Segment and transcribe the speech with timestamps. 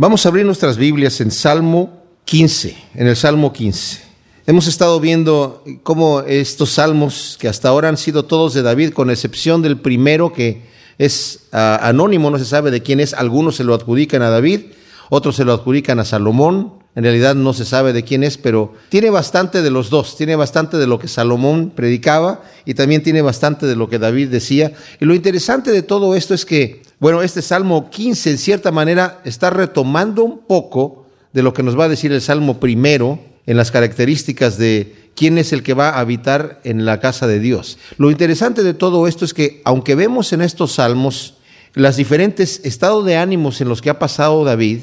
[0.00, 3.98] Vamos a abrir nuestras Biblias en Salmo 15, en el Salmo 15.
[4.46, 9.10] Hemos estado viendo cómo estos salmos, que hasta ahora han sido todos de David, con
[9.10, 10.62] excepción del primero que
[10.98, 14.66] es uh, anónimo, no se sabe de quién es, algunos se lo adjudican a David,
[15.10, 18.74] otros se lo adjudican a Salomón, en realidad no se sabe de quién es, pero
[18.90, 23.20] tiene bastante de los dos, tiene bastante de lo que Salomón predicaba y también tiene
[23.20, 24.74] bastante de lo que David decía.
[25.00, 29.20] Y lo interesante de todo esto es que, bueno, este Salmo 15 en cierta manera
[29.24, 33.56] está retomando un poco de lo que nos va a decir el Salmo primero en
[33.56, 37.78] las características de quién es el que va a habitar en la casa de Dios.
[37.96, 41.34] Lo interesante de todo esto es que, aunque vemos en estos salmos
[41.74, 44.80] las diferentes estados de ánimos en los que ha pasado David,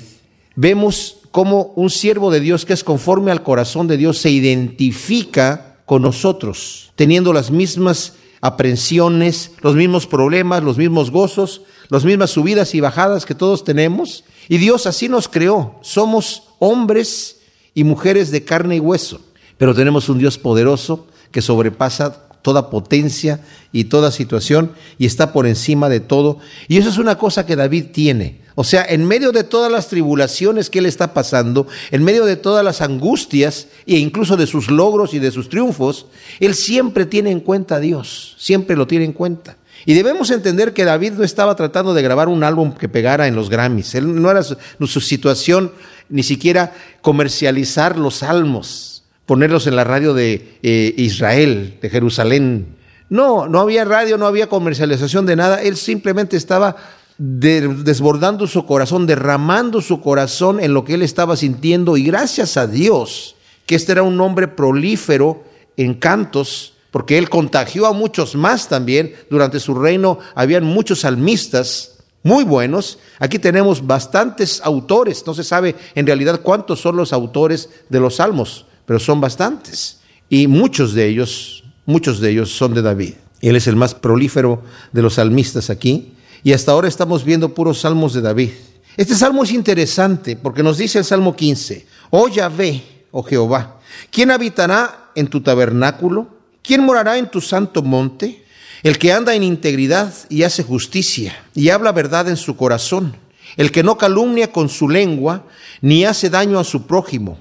[0.55, 5.76] vemos cómo un siervo de Dios que es conforme al corazón de Dios se identifica
[5.85, 12.73] con nosotros, teniendo las mismas aprensiones, los mismos problemas, los mismos gozos, las mismas subidas
[12.75, 14.23] y bajadas que todos tenemos.
[14.48, 15.76] Y Dios así nos creó.
[15.81, 17.38] Somos hombres
[17.73, 19.21] y mujeres de carne y hueso,
[19.57, 23.40] pero tenemos un Dios poderoso que sobrepasa toda potencia
[23.71, 26.37] y toda situación y está por encima de todo.
[26.68, 28.45] Y eso es una cosa que David tiene.
[28.54, 32.38] O sea, en medio de todas las tribulaciones que él está pasando, en medio de
[32.38, 36.05] todas las angustias e incluso de sus logros y de sus triunfos,
[36.40, 39.57] él siempre tiene en cuenta a Dios, siempre lo tiene en cuenta.
[39.86, 43.36] Y debemos entender que David no estaba tratando de grabar un álbum que pegara en
[43.36, 43.96] los Grammys.
[43.96, 45.72] Él no era su, situación
[46.10, 52.76] ni siquiera comercializar los salmos ponerlos en la radio de eh, Israel, de Jerusalén.
[53.10, 55.62] No, no había radio, no había comercialización de nada.
[55.62, 56.76] Él simplemente estaba
[57.18, 61.98] de, desbordando su corazón, derramando su corazón en lo que él estaba sintiendo.
[61.98, 65.44] Y gracias a Dios, que este era un hombre prolífero
[65.78, 69.13] en cantos, porque él contagió a muchos más también.
[69.29, 73.00] Durante su reino habían muchos salmistas muy buenos.
[73.19, 75.22] Aquí tenemos bastantes autores.
[75.28, 80.00] No se sabe en realidad cuántos son los autores de los salmos pero son bastantes.
[80.29, 83.16] Y muchos de ellos, muchos de ellos son de David.
[83.41, 84.63] Él es el más prolífero
[84.94, 86.13] de los salmistas aquí.
[86.44, 88.51] Y hasta ahora estamos viendo puros salmos de David.
[88.95, 92.81] Este salmo es interesante porque nos dice el Salmo 15, Oh Yahvé,
[93.12, 93.81] oh Jehová,
[94.12, 96.34] ¿quién habitará en tu tabernáculo?
[96.65, 98.43] ¿Quién morará en tu santo monte?
[98.83, 103.17] El que anda en integridad y hace justicia y habla verdad en su corazón.
[103.57, 105.45] El que no calumnia con su lengua
[105.81, 107.37] ni hace daño a su prójimo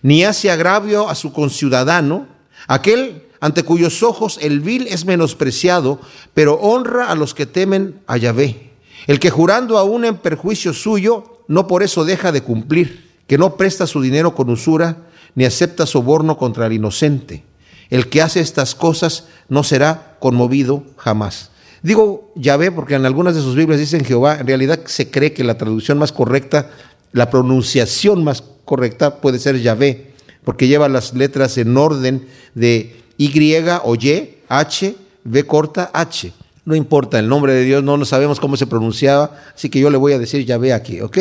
[0.00, 2.26] ni hace agravio a su conciudadano,
[2.66, 6.00] aquel ante cuyos ojos el vil es menospreciado,
[6.32, 8.70] pero honra a los que temen a Yahvé.
[9.06, 13.56] El que jurando aún en perjuicio suyo, no por eso deja de cumplir, que no
[13.56, 17.44] presta su dinero con usura, ni acepta soborno contra el inocente.
[17.90, 21.50] El que hace estas cosas no será conmovido jamás.
[21.82, 25.44] Digo Yahvé porque en algunas de sus Biblias dicen Jehová, en realidad se cree que
[25.44, 26.70] la traducción más correcta,
[27.12, 30.12] la pronunciación más correcta puede ser Yahvé,
[30.44, 36.32] porque lleva las letras en orden de Y o Y, H, V corta, H.
[36.64, 39.90] No importa, el nombre de Dios no, no sabemos cómo se pronunciaba, así que yo
[39.90, 41.18] le voy a decir Yahvé aquí, ¿ok?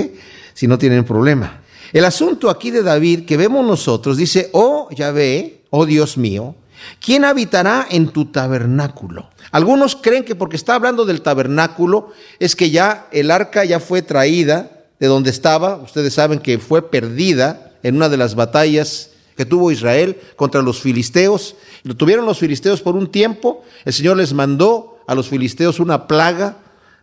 [0.54, 1.62] Si no tienen problema.
[1.92, 6.56] El asunto aquí de David que vemos nosotros dice, oh Yahvé, oh Dios mío,
[7.04, 9.30] ¿quién habitará en tu tabernáculo?
[9.52, 14.04] Algunos creen que porque está hablando del tabernáculo es que ya el arca ya fue
[14.04, 19.46] traída de donde estaba, ustedes saben que fue perdida en una de las batallas que
[19.46, 21.56] tuvo Israel contra los filisteos.
[21.84, 26.08] Lo tuvieron los filisteos por un tiempo, el Señor les mandó a los filisteos una
[26.08, 26.58] plaga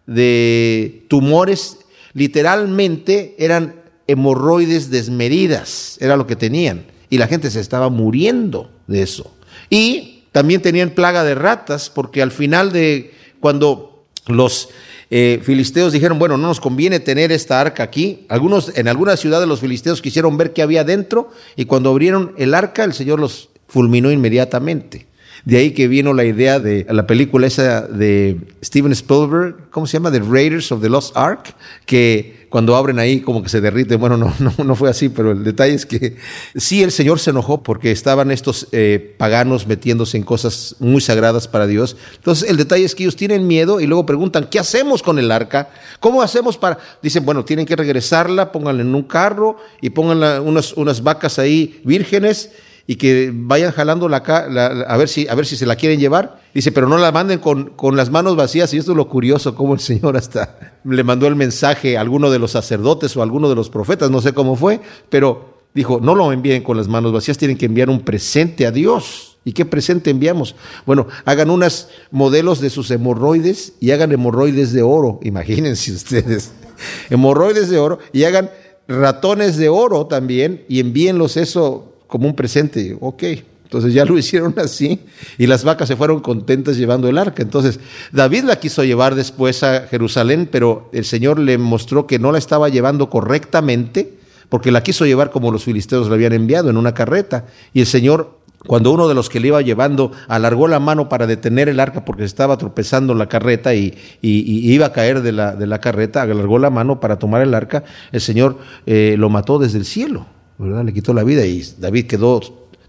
[0.07, 1.79] de tumores,
[2.13, 9.03] literalmente eran hemorroides desmedidas, era lo que tenían, y la gente se estaba muriendo de
[9.03, 9.35] eso.
[9.71, 14.69] Y también tenían plaga de ratas, porque al final de cuando los
[15.11, 18.27] eh, filisteos dijeron, bueno, no nos conviene tener esta arca aquí.
[18.29, 22.35] Algunos, en alguna ciudad de los filisteos quisieron ver qué había dentro y cuando abrieron
[22.37, 25.07] el arca el Señor los fulminó inmediatamente.
[25.45, 29.95] De ahí que vino la idea de la película esa de Steven Spielberg, ¿cómo se
[29.95, 30.11] llama?
[30.11, 31.55] The Raiders of the Lost Ark,
[31.87, 33.97] que cuando abren ahí como que se derrite.
[33.97, 36.17] Bueno, no, no, no fue así, pero el detalle es que
[36.57, 41.49] sí el Señor se enojó porque estaban estos eh, paganos metiéndose en cosas muy sagradas
[41.49, 41.97] para Dios.
[42.17, 45.31] Entonces el detalle es que ellos tienen miedo y luego preguntan, ¿qué hacemos con el
[45.31, 45.71] arca?
[46.01, 46.79] ¿Cómo hacemos para...?
[47.03, 51.81] Dicen, bueno, tienen que regresarla, pónganla en un carro y pongan unas, unas vacas ahí
[51.85, 52.51] vírgenes
[52.91, 56.41] y que vayan jalando la, a, ver si, a ver si se la quieren llevar.
[56.55, 58.73] Dice, pero no la manden con, con las manos vacías.
[58.73, 62.31] Y esto es lo curioso, como el Señor hasta le mandó el mensaje a alguno
[62.31, 64.81] de los sacerdotes o a alguno de los profetas, no sé cómo fue,
[65.11, 68.71] pero dijo, no lo envíen con las manos vacías, tienen que enviar un presente a
[68.71, 69.37] Dios.
[69.45, 70.57] ¿Y qué presente enviamos?
[70.87, 76.53] Bueno, hagan unos modelos de sus hemorroides y hagan hemorroides de oro, imagínense ustedes,
[77.11, 78.51] hemorroides de oro y hagan
[78.89, 82.97] ratones de oro también y envíenlos eso como un presente.
[83.01, 83.23] Ok,
[83.63, 85.01] entonces ya lo hicieron así
[85.37, 87.43] y las vacas se fueron contentas llevando el arca.
[87.43, 87.79] Entonces
[88.11, 92.39] David la quiso llevar después a Jerusalén, pero el Señor le mostró que no la
[92.39, 94.19] estaba llevando correctamente
[94.49, 97.45] porque la quiso llevar como los filisteos la habían enviado en una carreta.
[97.75, 101.27] Y el Señor, cuando uno de los que le iba llevando alargó la mano para
[101.27, 105.67] detener el arca porque estaba tropezando la carreta y, iba a caer de la, de
[105.67, 109.79] la, carreta, alargó la mano para tomar el arca, el Señor eh, lo mató desde
[109.79, 110.27] el cielo,
[110.59, 112.41] Le quitó la vida y David quedó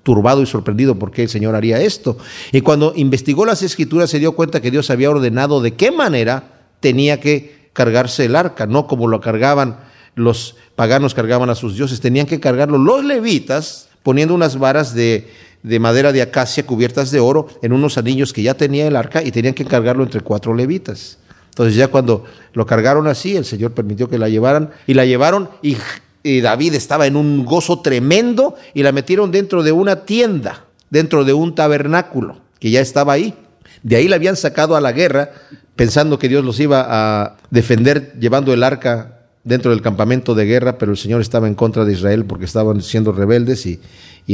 [0.01, 2.17] turbado y sorprendido porque el Señor haría esto.
[2.51, 6.65] Y cuando investigó las escrituras se dio cuenta que Dios había ordenado de qué manera
[6.79, 12.01] tenía que cargarse el arca, no como lo cargaban los paganos cargaban a sus dioses,
[12.01, 15.29] tenían que cargarlo los levitas poniendo unas varas de,
[15.63, 19.23] de madera de acacia cubiertas de oro en unos anillos que ya tenía el arca
[19.23, 21.17] y tenían que cargarlo entre cuatro levitas.
[21.49, 25.49] Entonces ya cuando lo cargaron así, el Señor permitió que la llevaran y la llevaron
[25.61, 25.77] y
[26.37, 31.33] David estaba en un gozo tremendo y la metieron dentro de una tienda, dentro de
[31.33, 33.33] un tabernáculo que ya estaba ahí.
[33.83, 35.31] De ahí la habían sacado a la guerra
[35.75, 40.77] pensando que Dios los iba a defender llevando el arca dentro del campamento de guerra,
[40.77, 43.79] pero el Señor estaba en contra de Israel porque estaban siendo rebeldes y,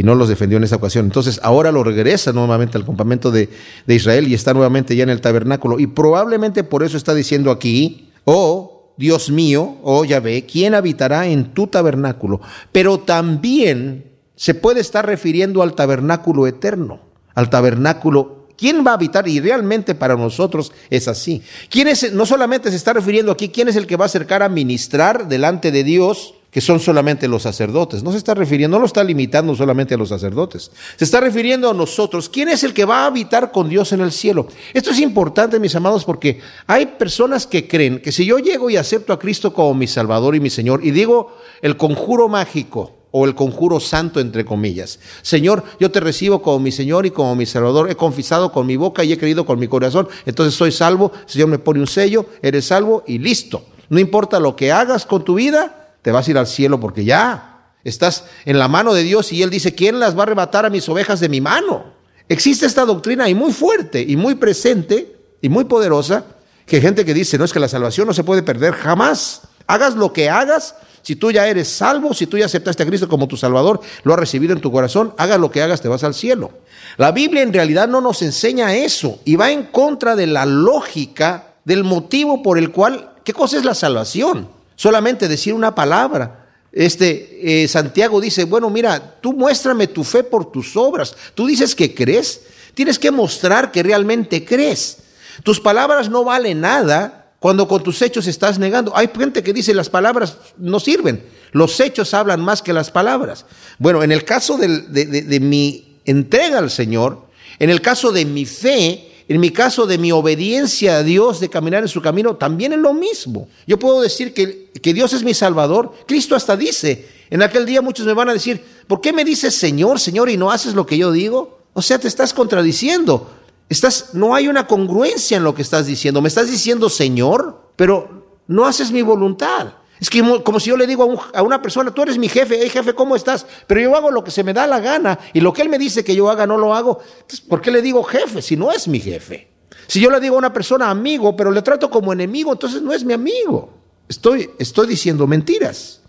[0.04, 1.06] no los defendió en esa ocasión.
[1.06, 3.50] Entonces ahora lo regresa nuevamente al campamento de,
[3.88, 5.80] Israel y está nuevamente ya en el tabernáculo.
[5.80, 11.54] Y probablemente por eso está diciendo aquí, oh, Dios mío, oh Yahvé, ¿quién habitará en
[11.54, 12.42] tu tabernáculo?
[12.72, 14.06] Pero también
[14.36, 17.02] se puede estar refiriendo al tabernáculo eterno,
[17.34, 18.48] al tabernáculo.
[18.58, 19.28] ¿Quién va a habitar?
[19.28, 21.42] Y realmente para nosotros es así.
[21.70, 24.44] ¿Quién es, no solamente se está refiriendo aquí, quién es el que va a acercar
[24.44, 28.02] a ministrar delante de Dios que son solamente los sacerdotes.
[28.02, 30.72] No se está refiriendo, no lo está limitando solamente a los sacerdotes.
[30.96, 32.30] Se está refiriendo a nosotros.
[32.30, 34.48] ¿Quién es el que va a habitar con Dios en el cielo?
[34.74, 38.78] Esto es importante, mis amados, porque hay personas que creen que si yo llego y
[38.78, 43.26] acepto a Cristo como mi Salvador y mi Señor y digo el conjuro mágico, o
[43.26, 45.00] el conjuro santo, entre comillas.
[45.24, 47.92] Señor, yo te recibo como mi Señor y como mi Salvador.
[47.92, 50.08] He confesado con mi boca y he creído con mi corazón.
[50.26, 51.12] Entonces soy salvo.
[51.26, 53.66] Señor me pone un sello, eres salvo y listo.
[53.90, 57.04] No importa lo que hagas con tu vida, te vas a ir al cielo porque
[57.04, 60.64] ya estás en la mano de Dios y Él dice, ¿quién las va a arrebatar
[60.64, 61.96] a mis ovejas de mi mano?
[62.30, 66.24] Existe esta doctrina y muy fuerte y muy presente y muy poderosa
[66.68, 69.48] que gente que dice, no es que la salvación no se puede perder jamás.
[69.66, 73.10] Hagas lo que hagas, si tú ya eres salvo, si tú ya aceptaste a Cristo
[73.10, 76.04] como tu Salvador, lo has recibido en tu corazón, hagas lo que hagas, te vas
[76.04, 76.52] al cielo.
[76.98, 81.56] La Biblia en realidad no nos enseña eso y va en contra de la lógica
[81.64, 84.54] del motivo por el cual, ¿qué cosa es la salvación?
[84.76, 86.46] Solamente decir una palabra.
[86.72, 91.16] Este eh, Santiago dice, bueno, mira, tú muéstrame tu fe por tus obras.
[91.34, 92.42] Tú dices que crees,
[92.74, 94.98] tienes que mostrar que realmente crees.
[95.44, 98.96] Tus palabras no valen nada cuando con tus hechos estás negando.
[98.96, 103.46] Hay gente que dice las palabras no sirven, los hechos hablan más que las palabras.
[103.78, 107.26] Bueno, en el caso de, de mi entrega al Señor,
[107.60, 111.50] en el caso de mi fe, en mi caso de mi obediencia a Dios, de
[111.50, 113.48] caminar en su camino, también es lo mismo.
[113.66, 115.94] Yo puedo decir que, que Dios es mi Salvador.
[116.08, 119.56] Cristo hasta dice, en aquel día muchos me van a decir, ¿por qué me dices
[119.56, 121.60] Señor, Señor y no haces lo que yo digo?
[121.74, 123.32] O sea, te estás contradiciendo.
[123.68, 126.22] Estás, no hay una congruencia en lo que estás diciendo.
[126.22, 129.74] Me estás diciendo Señor, pero no haces mi voluntad.
[130.00, 132.70] Es que como si yo le digo a, una persona, tú eres mi jefe, hey
[132.70, 133.46] jefe, ¿cómo estás?
[133.66, 135.78] Pero yo hago lo que se me da la gana y lo que él me
[135.78, 137.00] dice que yo haga no lo hago.
[137.22, 139.48] Entonces, ¿por qué le digo jefe si no es mi jefe?
[139.88, 142.92] Si yo le digo a una persona amigo, pero le trato como enemigo, entonces no
[142.92, 143.74] es mi amigo.
[144.10, 146.02] Estoy, estoy diciendo mentiras.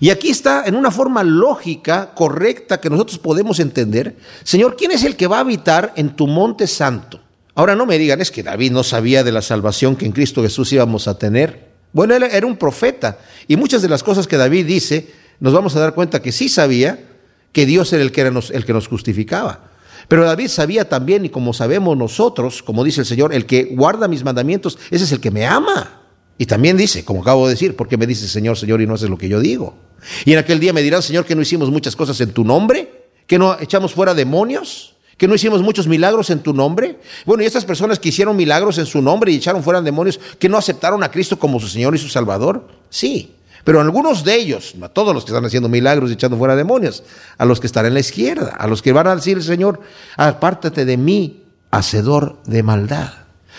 [0.00, 4.16] Y aquí está en una forma lógica, correcta, que nosotros podemos entender.
[4.42, 7.20] Señor, ¿quién es el que va a habitar en tu monte santo?
[7.54, 10.42] Ahora no me digan, es que David no sabía de la salvación que en Cristo
[10.42, 11.73] Jesús íbamos a tener.
[11.94, 15.74] Bueno, él era un profeta y muchas de las cosas que David dice, nos vamos
[15.76, 16.98] a dar cuenta que sí sabía
[17.52, 19.70] que Dios era el que, era el que nos justificaba.
[20.08, 24.08] Pero David sabía también, y como sabemos nosotros, como dice el Señor, el que guarda
[24.08, 26.02] mis mandamientos, ese es el que me ama.
[26.36, 29.08] Y también dice, como acabo de decir, porque me dice Señor, Señor, y no haces
[29.08, 29.76] lo que yo digo.
[30.24, 33.06] Y en aquel día me dirán, Señor, que no hicimos muchas cosas en tu nombre,
[33.28, 36.98] que no echamos fuera demonios, ¿Que no hicimos muchos milagros en tu nombre?
[37.24, 40.48] Bueno, y estas personas que hicieron milagros en su nombre y echaron fuera demonios, ¿que
[40.48, 42.66] no aceptaron a Cristo como su Señor y su Salvador?
[42.90, 43.34] Sí.
[43.64, 47.02] Pero algunos de ellos, todos los que están haciendo milagros y echando fuera demonios,
[47.38, 49.80] a los que están en la izquierda, a los que van a decir, Señor,
[50.16, 53.12] apártate de mí, hacedor de maldad.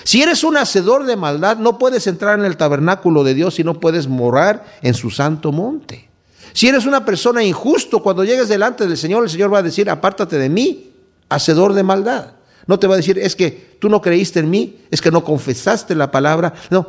[0.03, 3.63] Si eres un hacedor de maldad, no puedes entrar en el tabernáculo de Dios y
[3.63, 6.09] no puedes morar en su santo monte.
[6.53, 9.89] Si eres una persona injusto, cuando llegues delante del Señor, el Señor va a decir,
[9.89, 10.91] apártate de mí,
[11.29, 12.33] hacedor de maldad.
[12.67, 15.23] No te va a decir, es que tú no creíste en mí, es que no
[15.23, 16.53] confesaste la palabra.
[16.69, 16.87] No,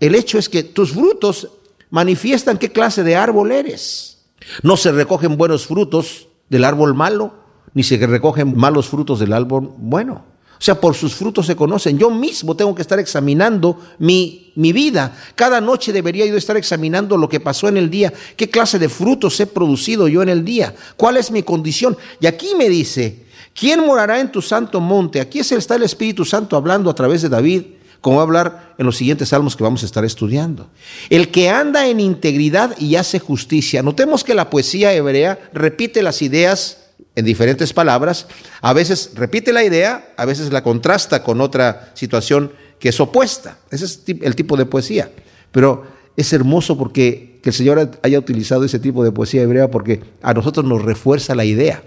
[0.00, 1.48] el hecho es que tus frutos
[1.90, 4.18] manifiestan qué clase de árbol eres.
[4.62, 7.34] No se recogen buenos frutos del árbol malo,
[7.72, 10.34] ni se recogen malos frutos del árbol bueno.
[10.58, 11.98] O sea, por sus frutos se conocen.
[11.98, 15.14] Yo mismo tengo que estar examinando mi, mi vida.
[15.34, 18.12] Cada noche debería yo estar examinando lo que pasó en el día.
[18.36, 20.74] ¿Qué clase de frutos he producido yo en el día?
[20.96, 21.96] ¿Cuál es mi condición?
[22.20, 23.23] Y aquí me dice,
[23.54, 25.20] ¿quién morará en tu santo monte?
[25.20, 27.62] Aquí está el Espíritu Santo hablando a través de David,
[28.00, 30.68] como va a hablar en los siguientes salmos que vamos a estar estudiando.
[31.08, 33.82] El que anda en integridad y hace justicia.
[33.82, 36.80] Notemos que la poesía hebrea repite las ideas
[37.16, 38.26] en diferentes palabras,
[38.60, 43.58] a veces repite la idea, a veces la contrasta con otra situación que es opuesta.
[43.70, 45.10] Ese es el tipo de poesía.
[45.52, 50.02] Pero es hermoso porque que el Señor haya utilizado ese tipo de poesía hebrea porque
[50.22, 51.82] a nosotros nos refuerza la idea.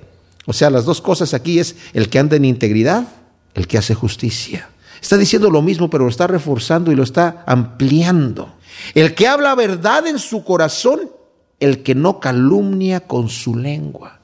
[0.48, 3.06] O sea, las dos cosas aquí es el que anda en integridad,
[3.54, 4.70] el que hace justicia.
[5.02, 8.56] Está diciendo lo mismo, pero lo está reforzando y lo está ampliando.
[8.96, 11.12] El que habla verdad en su corazón,
[11.60, 14.20] el que no calumnia con su lengua.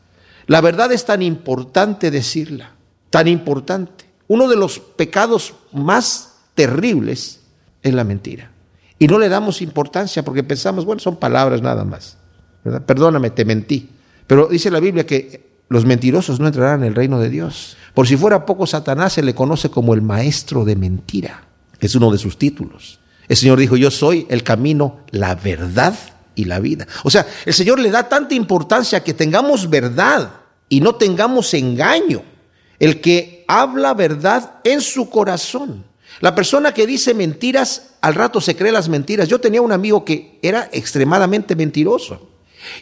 [0.47, 2.71] La verdad es tan importante decirla,
[3.09, 4.05] tan importante.
[4.29, 7.41] Uno de los pecados más terribles
[7.81, 8.49] es la mentira.
[8.97, 12.17] Y no le damos importancia porque pensamos, bueno, son palabras nada más.
[12.85, 13.89] Perdóname, te mentí.
[14.25, 17.77] Pero dice la Biblia que los mentirosos no entrarán en el reino de Dios.
[17.95, 21.45] Por si fuera poco, Satanás se le conoce como el maestro de mentira.
[21.79, 22.99] Es uno de sus títulos.
[23.27, 25.95] El Señor dijo, yo soy el camino, la verdad
[26.35, 26.85] y la vida.
[27.03, 30.33] O sea, el Señor le da tanta importancia que tengamos verdad
[30.69, 32.21] y no tengamos engaño.
[32.77, 35.85] El que habla verdad en su corazón.
[36.19, 39.27] La persona que dice mentiras, al rato se cree las mentiras.
[39.27, 42.29] Yo tenía un amigo que era extremadamente mentiroso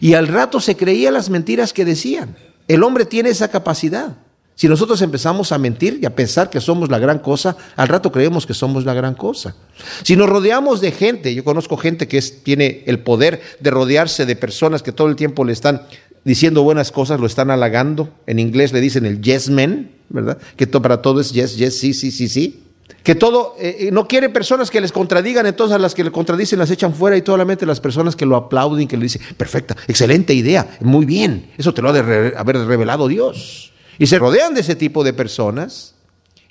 [0.01, 2.35] y al rato se creía las mentiras que decían.
[2.71, 4.15] El hombre tiene esa capacidad.
[4.55, 8.13] Si nosotros empezamos a mentir y a pensar que somos la gran cosa, al rato
[8.13, 9.57] creemos que somos la gran cosa.
[10.03, 14.37] Si nos rodeamos de gente, yo conozco gente que tiene el poder de rodearse de
[14.37, 15.81] personas que todo el tiempo le están
[16.23, 18.09] diciendo buenas cosas, lo están halagando.
[18.25, 20.37] En inglés le dicen el yes man, ¿verdad?
[20.55, 22.63] Que para todo es yes, yes, sí, sí, sí, sí.
[23.03, 26.11] Que todo, eh, eh, no quiere personas que les contradigan, entonces a las que le
[26.11, 29.75] contradicen las echan fuera y solamente las personas que lo aplauden, que le dicen, perfecta,
[29.87, 33.71] excelente idea, muy bien, eso te lo ha de haber revelado Dios.
[33.97, 35.95] Y se rodean de ese tipo de personas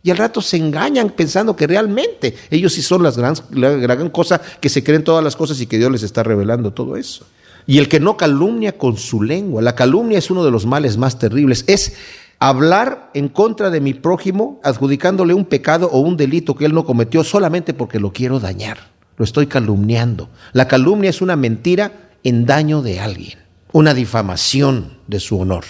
[0.02, 4.08] y al rato se engañan pensando que realmente ellos sí son las gran, la gran
[4.10, 7.26] cosa, que se creen todas las cosas y que Dios les está revelando todo eso.
[7.66, 10.96] Y el que no calumnia con su lengua, la calumnia es uno de los males
[10.96, 11.92] más terribles, es
[12.40, 16.84] hablar en contra de mi prójimo adjudicándole un pecado o un delito que él no
[16.84, 18.90] cometió solamente porque lo quiero dañar.
[19.16, 20.30] Lo estoy calumniando.
[20.52, 23.38] La calumnia es una mentira en daño de alguien,
[23.72, 25.64] una difamación de su honor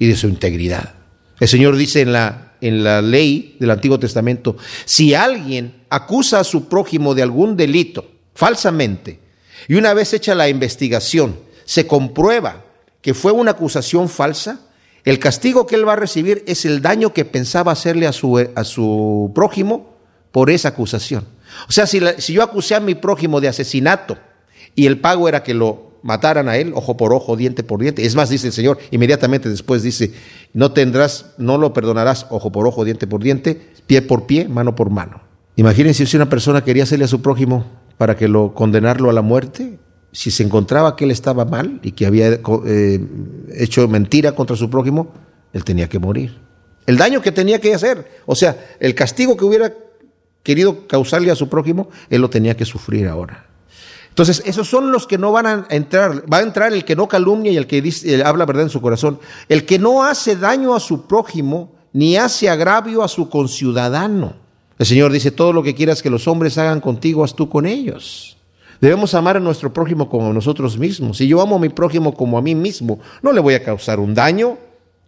[0.00, 0.94] y de su integridad.
[1.38, 6.44] El Señor dice en la, en la ley del Antiguo Testamento, si alguien acusa a
[6.44, 9.20] su prójimo de algún delito falsamente
[9.68, 12.64] y una vez hecha la investigación se comprueba
[13.00, 14.67] que fue una acusación falsa,
[15.08, 18.38] el castigo que él va a recibir es el daño que pensaba hacerle a su,
[18.54, 19.96] a su prójimo
[20.32, 21.24] por esa acusación.
[21.68, 24.18] O sea, si, si yo acusé a mi prójimo de asesinato
[24.74, 28.04] y el pago era que lo mataran a él, ojo por ojo, diente por diente.
[28.04, 30.12] Es más, dice el Señor, inmediatamente después dice,
[30.52, 34.74] no tendrás, no lo perdonarás ojo por ojo, diente por diente, pie por pie, mano
[34.74, 35.22] por mano.
[35.56, 37.64] Imagínense si una persona quería hacerle a su prójimo
[37.96, 39.78] para que lo condenarlo a la muerte,
[40.12, 43.00] si se encontraba que él estaba mal y que había eh,
[43.54, 45.12] hecho mentira contra su prójimo,
[45.52, 46.38] él tenía que morir.
[46.86, 49.74] El daño que tenía que hacer, o sea, el castigo que hubiera
[50.42, 53.46] querido causarle a su prójimo, él lo tenía que sufrir ahora.
[54.08, 56.24] Entonces, esos son los que no van a entrar.
[56.32, 58.80] Va a entrar el que no calumnia y el que dice, habla verdad en su
[58.80, 59.20] corazón.
[59.48, 64.34] El que no hace daño a su prójimo ni hace agravio a su conciudadano.
[64.78, 67.66] El Señor dice, todo lo que quieras que los hombres hagan contigo, haz tú con
[67.66, 68.37] ellos.
[68.80, 71.16] Debemos amar a nuestro prójimo como a nosotros mismos.
[71.16, 73.98] Si yo amo a mi prójimo como a mí mismo, no le voy a causar
[73.98, 74.58] un daño,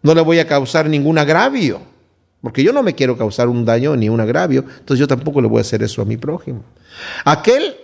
[0.03, 1.81] no le voy a causar ningún agravio,
[2.41, 5.49] porque yo no me quiero causar un daño ni un agravio, entonces yo tampoco le
[5.49, 6.65] voy a hacer eso a mi prójimo.
[7.25, 7.77] Aquel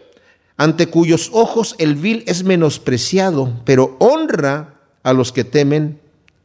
[0.56, 6.00] ante cuyos ojos el vil es menospreciado, pero honra a los que temen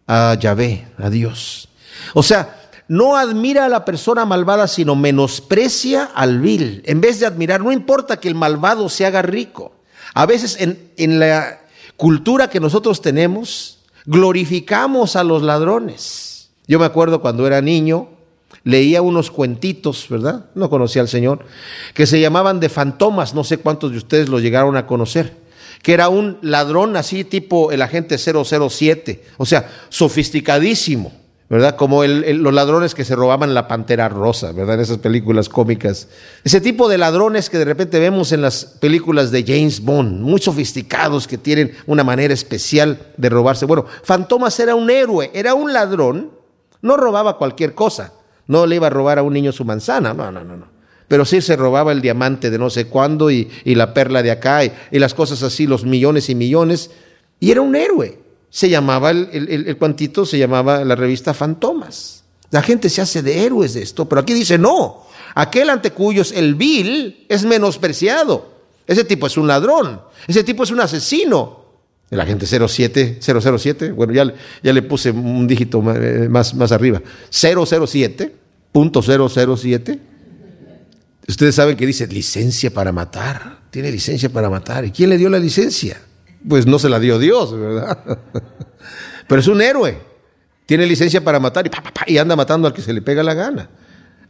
[0.08, 1.70] a Yahvé, a Dios.
[2.14, 2.61] O sea,
[2.92, 6.84] no admira a la persona malvada, sino menosprecia al vil.
[6.86, 9.72] En vez de admirar, no importa que el malvado se haga rico.
[10.14, 11.62] A veces en, la
[11.96, 16.50] cultura que nosotros tenemos, glorificamos a los ladrones.
[16.68, 18.10] Yo me acuerdo cuando era niño,
[18.66, 20.48] leía unos cuentitos, ¿verdad?
[20.54, 21.46] No conocía al Señor,
[21.94, 25.38] que se llamaban de fantomas, no sé cuántos de ustedes lo llegaron a conocer,
[25.82, 31.21] que era un ladrón así tipo el agente 007, o sea, sofisticadísimo,
[31.52, 31.76] ¿verdad?
[31.76, 34.76] Como los ladrones que se robaban la pantera rosa, ¿verdad?
[34.76, 36.08] En esas películas cómicas.
[36.46, 40.40] Ese tipo de ladrones que de repente vemos en las películas de James Bond, muy
[40.40, 43.66] sofisticados, que tienen una manera especial de robarse.
[43.66, 46.32] Bueno, Fantomas era un héroe, era un ladrón,
[46.82, 48.14] no robaba cualquier cosa,
[48.48, 50.68] no le iba a robar a un niño su manzana, no, no, no, no.
[51.10, 54.64] Pero sí se robaba el diamante de no sé cuándo y, la perla de acá
[54.64, 56.92] y las cosas así, los millones y millones.
[57.42, 58.21] Y era un héroe
[58.52, 62.26] se llamaba, el, el, cuantito se llamaba la revista Fantomas.
[62.52, 66.34] La gente se hace de héroes de esto, pero aquí dice no, aquel ante cuyos
[66.34, 68.52] el vil es menospreciado.
[68.86, 71.62] Ese tipo es un ladrón, ese tipo es un asesino.
[72.10, 74.26] La gente 07, 007, bueno, ya,
[74.62, 77.02] ya le puse un dígito eh, más, más arriba.
[77.30, 78.36] 007,
[78.74, 79.98] punto 007.
[81.26, 84.84] Ustedes saben que dice licencia para matar, tiene licencia para matar.
[84.84, 86.02] ¿Y quién le dio la licencia?
[86.48, 88.20] Pues no se la dio Dios, ¿verdad?
[89.28, 90.00] Pero es un héroe.
[90.66, 91.70] Tiene licencia para matar
[92.08, 93.70] y, anda matando al que se le pega la gana.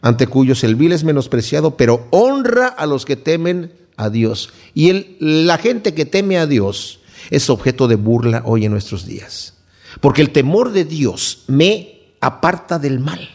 [0.01, 4.51] Ante cuyos el vil es menospreciado, pero honra a los que temen a Dios.
[4.73, 9.53] Y la gente que teme a Dios es objeto de burla hoy en nuestros días.
[9.99, 13.29] Porque el temor de Dios me aparta del mal.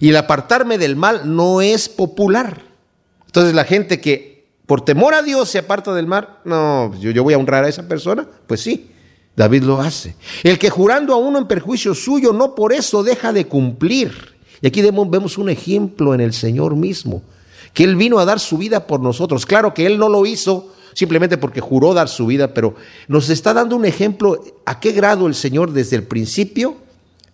[0.00, 2.62] Y el apartarme del mal no es popular.
[3.26, 4.29] Entonces la gente que
[4.70, 6.42] por temor a Dios se aparta del mar.
[6.44, 8.28] No, yo, yo voy a honrar a esa persona.
[8.46, 8.92] Pues sí,
[9.34, 10.14] David lo hace.
[10.44, 14.12] El que jurando a uno en perjuicio suyo, no por eso deja de cumplir.
[14.62, 17.20] Y aquí vemos un ejemplo en el Señor mismo,
[17.74, 19.44] que Él vino a dar su vida por nosotros.
[19.44, 22.76] Claro que Él no lo hizo simplemente porque juró dar su vida, pero
[23.08, 26.76] nos está dando un ejemplo a qué grado el Señor desde el principio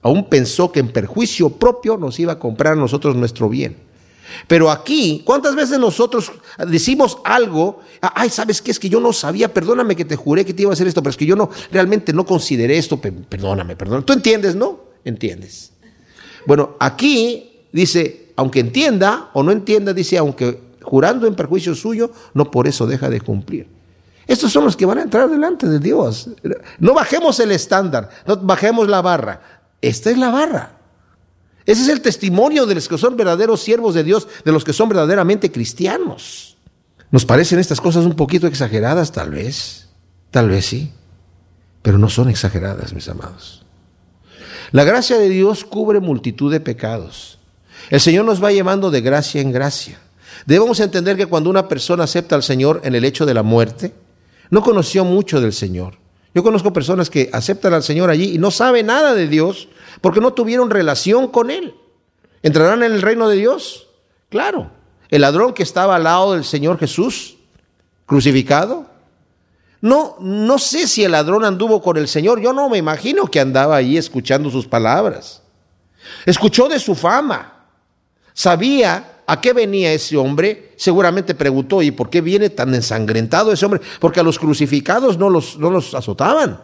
[0.00, 3.86] aún pensó que en perjuicio propio nos iba a comprar a nosotros nuestro bien.
[4.47, 6.33] Pero aquí, ¿cuántas veces nosotros
[6.69, 7.81] decimos algo?
[8.00, 8.71] Ay, ¿sabes qué?
[8.71, 11.02] Es que yo no sabía, perdóname que te juré que te iba a hacer esto,
[11.02, 14.05] pero es que yo no, realmente no consideré esto, perdóname, perdóname.
[14.05, 14.81] ¿Tú entiendes, no?
[15.05, 15.73] Entiendes.
[16.47, 22.50] Bueno, aquí dice, aunque entienda o no entienda, dice, aunque jurando en perjuicio suyo, no
[22.50, 23.69] por eso deja de cumplir.
[24.26, 26.31] Estos son los que van a entrar delante de Dios.
[26.78, 29.40] No bajemos el estándar, no bajemos la barra.
[29.81, 30.75] Esta es la barra.
[31.67, 34.73] Ese es el testimonio de los que son verdaderos siervos de Dios, de los que
[34.73, 36.57] son verdaderamente cristianos.
[37.11, 39.11] ¿Nos parecen estas cosas un poquito exageradas?
[39.11, 39.89] Tal vez,
[40.31, 40.93] tal vez sí,
[41.83, 43.65] pero no son exageradas, mis amados.
[44.71, 47.39] La gracia de Dios cubre multitud de pecados.
[47.91, 49.99] El Señor nos va llevando de gracia en gracia.
[50.45, 53.93] Debemos entender que cuando una persona acepta al Señor en el hecho de la muerte,
[54.50, 55.99] no conoció mucho del Señor.
[56.35, 59.69] Yo conozco personas que aceptan al Señor allí y no saben nada de Dios
[60.00, 61.75] porque no tuvieron relación con Él.
[62.43, 63.89] ¿Entrarán en el reino de Dios?
[64.28, 64.71] Claro.
[65.09, 67.37] El ladrón que estaba al lado del Señor Jesús,
[68.06, 68.87] crucificado.
[69.80, 72.41] No, no sé si el ladrón anduvo con el Señor.
[72.41, 75.43] Yo no me imagino que andaba ahí escuchando sus palabras.
[76.25, 77.67] Escuchó de su fama.
[78.32, 80.73] Sabía a qué venía ese hombre.
[80.76, 83.80] Seguramente preguntó, ¿y por qué viene tan ensangrentado ese hombre?
[84.00, 86.61] Porque a los crucificados no los, no los azotaban.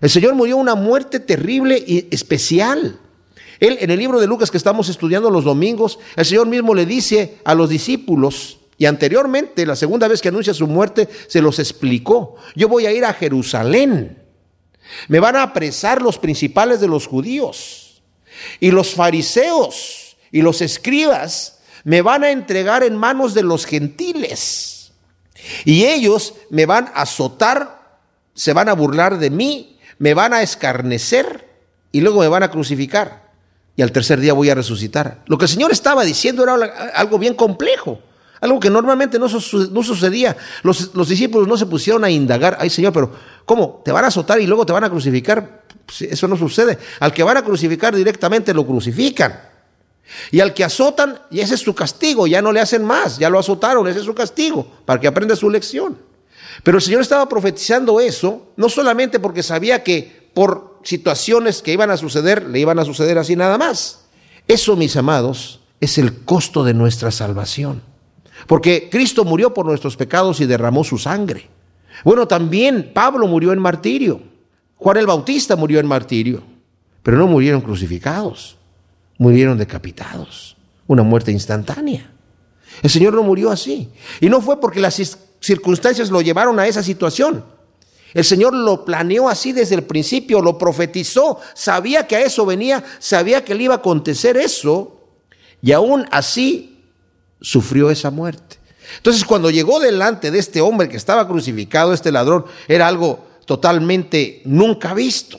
[0.00, 2.98] El Señor murió una muerte terrible y especial.
[3.58, 6.86] Él, en el libro de Lucas que estamos estudiando los domingos, el Señor mismo le
[6.86, 11.58] dice a los discípulos, y anteriormente, la segunda vez que anuncia su muerte, se los
[11.58, 14.22] explicó, yo voy a ir a Jerusalén,
[15.08, 18.02] me van a apresar los principales de los judíos,
[18.58, 24.92] y los fariseos y los escribas me van a entregar en manos de los gentiles,
[25.66, 27.98] y ellos me van a azotar,
[28.32, 31.46] se van a burlar de mí, me van a escarnecer
[31.92, 33.30] y luego me van a crucificar.
[33.76, 35.22] Y al tercer día voy a resucitar.
[35.26, 36.54] Lo que el Señor estaba diciendo era
[36.94, 38.00] algo bien complejo,
[38.40, 40.36] algo que normalmente no, sucedía.
[40.62, 43.12] Los, discípulos no se pusieron a indagar, ay Señor, pero
[43.44, 43.82] ¿cómo?
[43.84, 45.64] ¿Te van a azotar y luego te van a crucificar?
[45.84, 46.78] Pues, eso no sucede.
[46.98, 49.38] Al que van a crucificar directamente lo crucifican.
[50.30, 53.28] Y al que azotan, y ese es su castigo, ya no le hacen más, ya
[53.28, 56.09] lo azotaron, ese es su castigo, para que aprenda su lección.
[56.62, 61.90] Pero el Señor estaba profetizando eso, no solamente porque sabía que por situaciones que iban
[61.90, 64.06] a suceder, le iban a suceder así nada más.
[64.48, 67.82] Eso, mis amados, es el costo de nuestra salvación.
[68.46, 71.48] Porque Cristo murió por nuestros pecados y derramó su sangre.
[72.04, 74.22] Bueno, también Pablo murió en martirio.
[74.76, 76.42] Juan el Bautista murió en martirio.
[77.02, 78.56] Pero no murieron crucificados,
[79.18, 80.56] murieron decapitados.
[80.86, 82.10] Una muerte instantánea.
[82.82, 83.90] El Señor no murió así.
[84.20, 84.98] Y no fue porque las
[85.40, 87.44] circunstancias lo llevaron a esa situación.
[88.12, 92.82] El Señor lo planeó así desde el principio, lo profetizó, sabía que a eso venía,
[92.98, 95.00] sabía que le iba a acontecer eso,
[95.62, 96.82] y aún así
[97.40, 98.58] sufrió esa muerte.
[98.96, 104.42] Entonces cuando llegó delante de este hombre que estaba crucificado, este ladrón, era algo totalmente
[104.44, 105.38] nunca visto.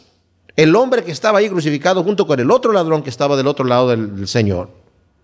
[0.56, 3.66] El hombre que estaba ahí crucificado junto con el otro ladrón que estaba del otro
[3.66, 4.70] lado del, del Señor,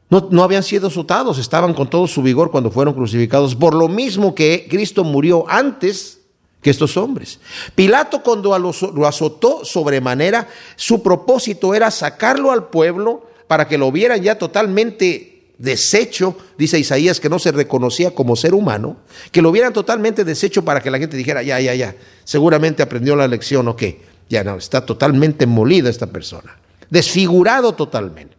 [0.10, 4.34] no, habían sido azotados, estaban con todo su vigor cuando fueron crucificados, por lo mismo
[4.34, 6.20] que Cristo murió antes
[6.62, 7.39] que estos hombres.
[7.76, 14.22] Pilato cuando lo azotó sobremanera, su propósito era sacarlo al pueblo para que lo vieran
[14.22, 18.98] ya totalmente deshecho, dice Isaías, que no se reconocía como ser humano,
[19.32, 23.15] que lo vieran totalmente deshecho para que la gente dijera, ya, ya, ya, seguramente aprendió
[23.15, 26.58] la lección o qué, ya no, está totalmente molida esta persona,
[26.89, 28.37] desfigurado totalmente.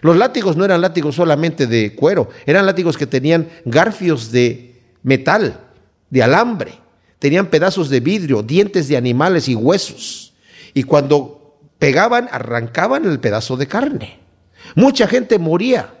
[0.00, 5.60] Los látigos no eran látigos solamente de cuero, eran látigos que tenían garfios de metal,
[6.10, 6.74] de alambre,
[7.18, 10.34] tenían pedazos de vidrio, dientes de animales y huesos.
[10.72, 14.18] Y cuando pegaban, arrancaban el pedazo de carne.
[14.74, 15.94] Mucha gente moría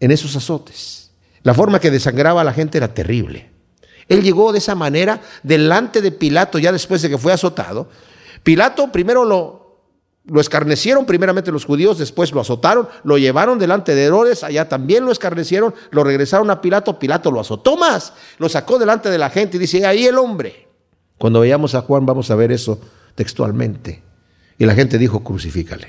[0.00, 1.10] en esos azotes.
[1.42, 3.50] La forma que desangraba a la gente era terrible.
[4.08, 7.88] Él llegó de esa manera delante de Pilato ya después de que fue azotado.
[8.42, 9.61] Pilato primero lo,
[10.24, 15.04] lo escarnecieron, primeramente los judíos, después lo azotaron, lo llevaron delante de Herodes, allá también
[15.04, 19.30] lo escarnecieron, lo regresaron a Pilato, Pilato lo azotó más, lo sacó delante de la
[19.30, 20.68] gente y dice, ahí el hombre.
[21.18, 22.80] Cuando veamos a Juan vamos a ver eso
[23.14, 24.02] textualmente.
[24.58, 25.88] Y la gente dijo, crucifícale.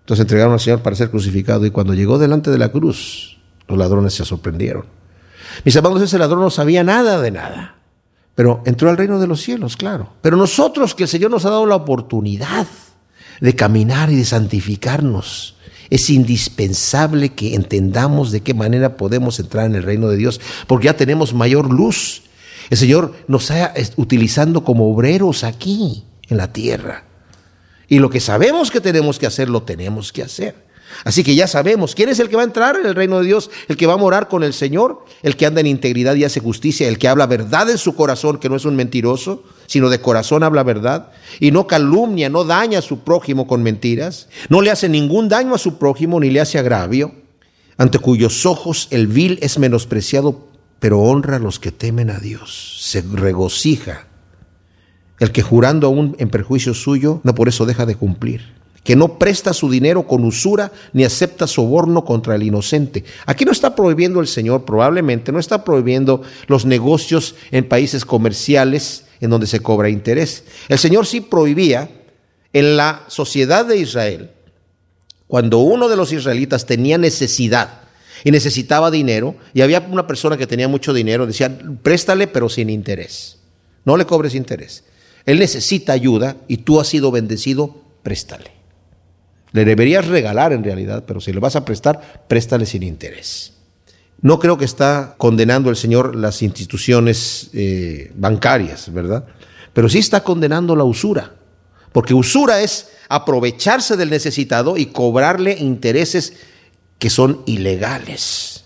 [0.00, 3.38] Entonces entregaron al Señor para ser crucificado y cuando llegó delante de la cruz,
[3.68, 4.84] los ladrones se sorprendieron.
[5.64, 7.76] Mis amados, ese ladrón no sabía nada de nada,
[8.34, 10.12] pero entró al reino de los cielos, claro.
[10.20, 12.66] Pero nosotros que el Señor nos ha dado la oportunidad
[13.40, 15.56] de caminar y de santificarnos,
[15.90, 20.86] es indispensable que entendamos de qué manera podemos entrar en el reino de Dios, porque
[20.86, 22.22] ya tenemos mayor luz.
[22.70, 27.04] El Señor nos está utilizando como obreros aquí, en la tierra.
[27.88, 30.65] Y lo que sabemos que tenemos que hacer, lo tenemos que hacer.
[31.04, 33.26] Así que ya sabemos quién es el que va a entrar en el reino de
[33.26, 36.24] Dios, el que va a morar con el Señor, el que anda en integridad y
[36.24, 39.90] hace justicia, el que habla verdad en su corazón, que no es un mentiroso, sino
[39.90, 44.62] de corazón habla verdad, y no calumnia, no daña a su prójimo con mentiras, no
[44.62, 47.12] le hace ningún daño a su prójimo ni le hace agravio,
[47.76, 52.78] ante cuyos ojos el vil es menospreciado, pero honra a los que temen a Dios,
[52.80, 54.06] se regocija
[55.18, 58.55] el que jurando aún en perjuicio suyo, no por eso deja de cumplir.
[58.86, 63.02] Que no presta su dinero con usura ni acepta soborno contra el inocente.
[63.26, 69.04] Aquí no está prohibiendo el Señor, probablemente, no está prohibiendo los negocios en países comerciales
[69.20, 70.44] en donde se cobra interés.
[70.68, 71.90] El Señor sí prohibía
[72.52, 74.30] en la sociedad de Israel,
[75.26, 77.80] cuando uno de los israelitas tenía necesidad
[78.22, 82.70] y necesitaba dinero, y había una persona que tenía mucho dinero, decía, préstale pero sin
[82.70, 83.38] interés,
[83.84, 84.84] no le cobres interés.
[85.24, 88.55] Él necesita ayuda y tú has sido bendecido, préstale.
[89.56, 93.54] Le deberías regalar en realidad, pero si le vas a prestar, préstale sin interés.
[94.20, 99.24] No creo que está condenando el Señor las instituciones eh, bancarias, ¿verdad?
[99.72, 101.36] Pero sí está condenando la usura,
[101.92, 106.34] porque usura es aprovecharse del necesitado y cobrarle intereses
[106.98, 108.64] que son ilegales.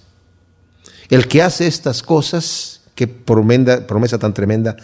[1.09, 4.77] El que hace estas cosas, qué promesa tan tremenda,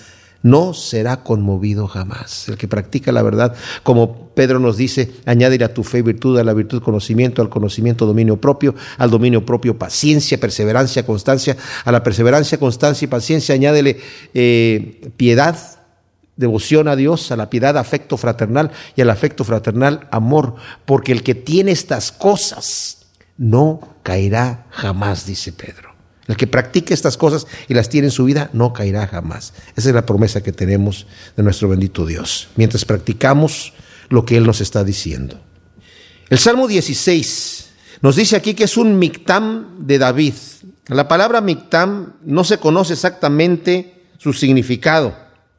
[0.43, 2.49] no será conmovido jamás.
[2.49, 6.45] El que practica la verdad, como Pedro nos dice, añadir a tu fe virtud, a
[6.45, 12.03] la virtud conocimiento, al conocimiento dominio propio, al dominio propio paciencia, perseverancia, constancia, a la
[12.03, 13.99] perseverancia, constancia y paciencia añádele
[14.35, 15.57] eh, piedad,
[16.37, 21.23] devoción a Dios, a la piedad afecto fraternal y al afecto fraternal amor, porque el
[21.23, 23.07] que tiene estas cosas
[23.39, 25.86] no caerá jamás, dice Pedro.
[26.29, 29.53] El que practique estas cosas y las tiene en su vida no caerá jamás.
[29.77, 33.73] Esa es la promesa que tenemos de nuestro bendito Dios, mientras practicamos
[34.09, 35.41] lo que Él nos está diciendo.
[36.29, 37.71] El Salmo 16
[38.03, 40.35] nos dice aquí que es un mictam de David.
[40.89, 45.15] La palabra mictam no se conoce exactamente su significado.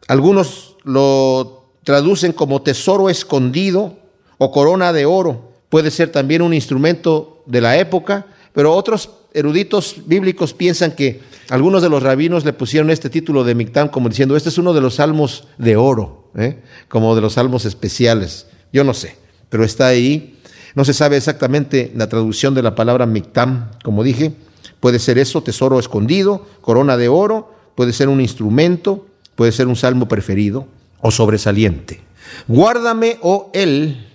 [0.08, 3.97] Algunos lo traducen como tesoro escondido
[4.38, 5.53] o corona de oro.
[5.69, 11.82] Puede ser también un instrumento de la época, pero otros eruditos bíblicos piensan que algunos
[11.82, 14.82] de los rabinos le pusieron este título de Mictam como diciendo, este es uno de
[14.82, 16.60] los salmos de oro, ¿eh?
[16.89, 18.47] como de los salmos especiales.
[18.73, 19.15] Yo no sé,
[19.50, 20.39] pero está ahí.
[20.76, 24.34] No se sabe exactamente la traducción de la palabra Mictam, como dije.
[24.80, 29.76] Puede ser eso, tesoro escondido, corona de oro, puede ser un instrumento, puede ser un
[29.76, 30.67] salmo preferido
[31.00, 32.02] o sobresaliente.
[32.47, 34.07] Guárdame, oh él,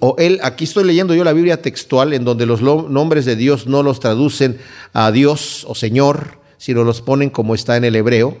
[0.00, 3.66] o él, aquí estoy leyendo yo la Biblia textual en donde los nombres de Dios
[3.66, 4.58] no los traducen
[4.92, 8.38] a Dios o Señor, sino los ponen como está en el hebreo.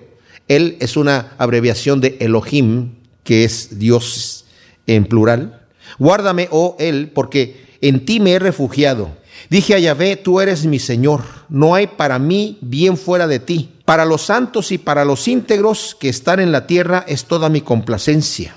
[0.48, 4.44] Él es una abreviación de Elohim, que es Dios
[4.86, 5.60] en plural.
[5.98, 9.10] Guárdame, oh Él, porque en ti me he refugiado.
[9.48, 13.70] Dije a Yahvé, tú eres mi Señor, no hay para mí bien fuera de ti.
[13.84, 17.60] Para los santos y para los íntegros que están en la tierra es toda mi
[17.60, 18.56] complacencia.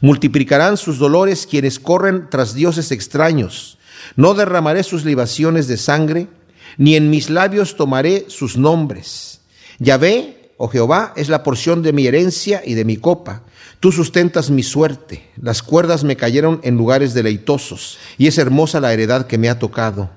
[0.00, 3.78] Multiplicarán sus dolores quienes corren tras dioses extraños.
[4.16, 6.28] No derramaré sus libaciones de sangre,
[6.76, 9.40] ni en mis labios tomaré sus nombres.
[9.78, 13.42] Yahvé, oh Jehová, es la porción de mi herencia y de mi copa.
[13.80, 15.28] Tú sustentas mi suerte.
[15.40, 19.58] Las cuerdas me cayeron en lugares deleitosos, y es hermosa la heredad que me ha
[19.58, 20.10] tocado.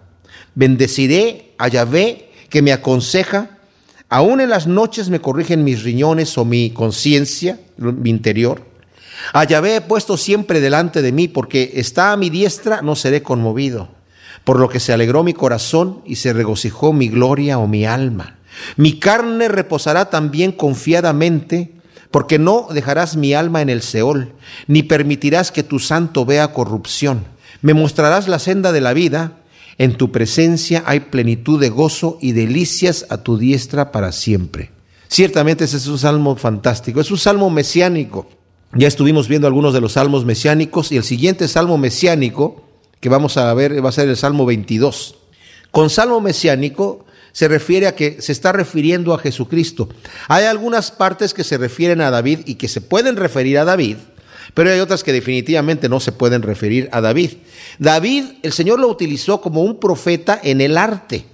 [0.56, 3.58] Bendeciré a Yahvé que me aconseja.
[4.10, 8.64] Aún en las noches me corrigen mis riñones o mi conciencia, mi interior.
[9.34, 13.24] A Yahvé he puesto siempre delante de mí, porque está a mi diestra, no seré
[13.24, 13.90] conmovido.
[14.44, 18.38] Por lo que se alegró mi corazón y se regocijó mi gloria o mi alma.
[18.76, 21.74] Mi carne reposará también confiadamente,
[22.12, 24.34] porque no dejarás mi alma en el Seol,
[24.68, 27.26] ni permitirás que tu santo vea corrupción.
[27.62, 29.34] Me mostrarás la senda de la vida,
[29.78, 34.72] en tu presencia hay plenitud de gozo y delicias a tu diestra para siempre.
[35.08, 38.28] Ciertamente ese es un salmo fantástico, es un salmo mesiánico.
[38.74, 42.64] Ya estuvimos viendo algunos de los salmos mesiánicos y el siguiente salmo mesiánico
[43.00, 45.16] que vamos a ver va a ser el Salmo 22.
[45.72, 49.90] Con salmo mesiánico se refiere a que se está refiriendo a Jesucristo.
[50.28, 53.98] Hay algunas partes que se refieren a David y que se pueden referir a David,
[54.54, 57.34] pero hay otras que definitivamente no se pueden referir a David.
[57.80, 61.26] David, el Señor lo utilizó como un profeta en el arte.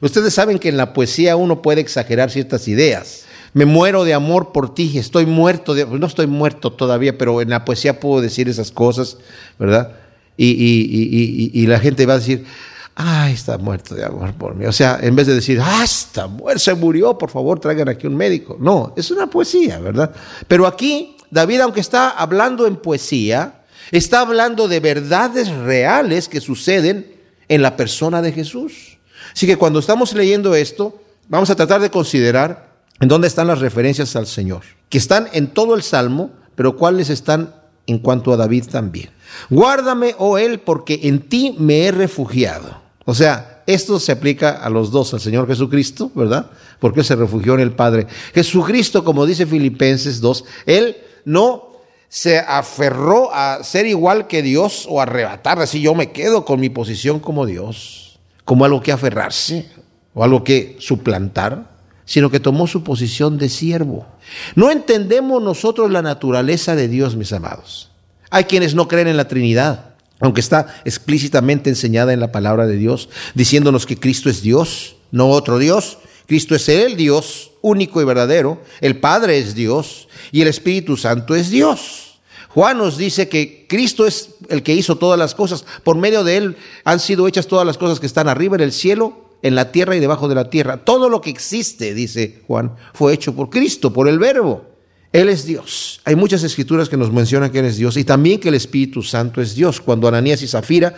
[0.00, 3.26] Ustedes saben que en la poesía uno puede exagerar ciertas ideas.
[3.54, 7.50] Me muero de amor por ti, estoy muerto, de, no estoy muerto todavía, pero en
[7.50, 9.18] la poesía puedo decir esas cosas,
[9.58, 9.92] ¿verdad?
[10.36, 12.46] Y, y, y, y la gente va a decir,
[12.94, 14.66] ay, está muerto de amor por mí.
[14.66, 18.06] O sea, en vez de decir, ah, está muerto, se murió, por favor, traigan aquí
[18.06, 18.56] un médico.
[18.60, 20.12] No, es una poesía, ¿verdad?
[20.48, 27.14] Pero aquí, David, aunque está hablando en poesía, está hablando de verdades reales que suceden
[27.48, 28.98] en la persona de Jesús.
[29.32, 33.60] Así que cuando estamos leyendo esto, vamos a tratar de considerar en dónde están las
[33.60, 37.54] referencias al Señor, que están en todo el Salmo, pero cuáles están
[37.86, 39.10] en cuanto a David también.
[39.50, 42.80] Guárdame, oh Él, porque en ti me he refugiado.
[43.04, 46.50] O sea, esto se aplica a los dos, al Señor Jesucristo, ¿verdad?
[46.78, 48.06] Porque se refugió en el Padre.
[48.34, 51.72] Jesucristo, como dice Filipenses 2, Él no
[52.08, 56.68] se aferró a ser igual que Dios o arrebatar, así yo me quedo con mi
[56.68, 59.70] posición como Dios, como algo que aferrarse
[60.12, 61.71] o algo que suplantar,
[62.04, 64.06] sino que tomó su posición de siervo.
[64.54, 67.90] No entendemos nosotros la naturaleza de Dios, mis amados.
[68.30, 72.76] Hay quienes no creen en la Trinidad, aunque está explícitamente enseñada en la palabra de
[72.76, 75.98] Dios, diciéndonos que Cristo es Dios, no otro Dios.
[76.26, 81.34] Cristo es el Dios único y verdadero, el Padre es Dios y el Espíritu Santo
[81.34, 82.20] es Dios.
[82.48, 86.36] Juan nos dice que Cristo es el que hizo todas las cosas, por medio de
[86.36, 89.72] Él han sido hechas todas las cosas que están arriba en el cielo, en la
[89.72, 90.78] tierra y debajo de la tierra.
[90.78, 94.72] Todo lo que existe, dice Juan, fue hecho por Cristo, por el Verbo.
[95.12, 96.00] Él es Dios.
[96.04, 99.02] Hay muchas escrituras que nos mencionan que Él es Dios y también que el Espíritu
[99.02, 99.80] Santo es Dios.
[99.80, 100.94] Cuando Ananías y Zafira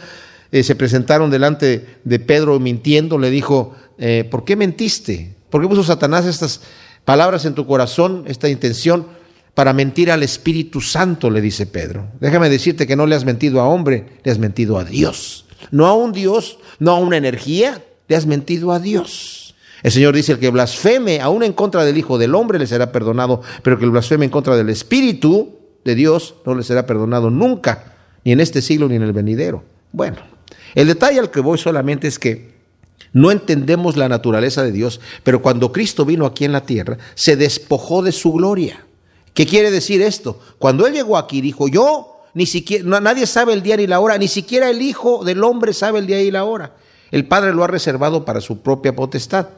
[0.52, 5.34] eh, se presentaron delante de Pedro mintiendo, le dijo, eh, ¿por qué mentiste?
[5.50, 6.60] ¿Por qué puso Satanás estas
[7.04, 9.06] palabras en tu corazón, esta intención?
[9.54, 12.08] Para mentir al Espíritu Santo, le dice Pedro.
[12.20, 15.46] Déjame decirte que no le has mentido a hombre, le has mentido a Dios.
[15.70, 19.54] No a un Dios, no a una energía, le has mentido a Dios.
[19.82, 22.90] El Señor dice, el que blasfeme aún en contra del Hijo del Hombre le será
[22.90, 27.94] perdonado, pero que blasfeme en contra del Espíritu de Dios no le será perdonado nunca,
[28.24, 29.62] ni en este siglo ni en el venidero.
[29.92, 30.16] Bueno,
[30.74, 32.54] el detalle al que voy solamente es que
[33.12, 37.36] no entendemos la naturaleza de Dios, pero cuando Cristo vino aquí en la tierra, se
[37.36, 38.84] despojó de su gloria.
[39.34, 40.40] ¿Qué quiere decir esto?
[40.58, 44.18] Cuando Él llegó aquí, dijo, yo ni siquiera, nadie sabe el día ni la hora,
[44.18, 46.74] ni siquiera el Hijo del Hombre sabe el día y la hora.
[47.10, 49.48] El Padre lo ha reservado para su propia potestad.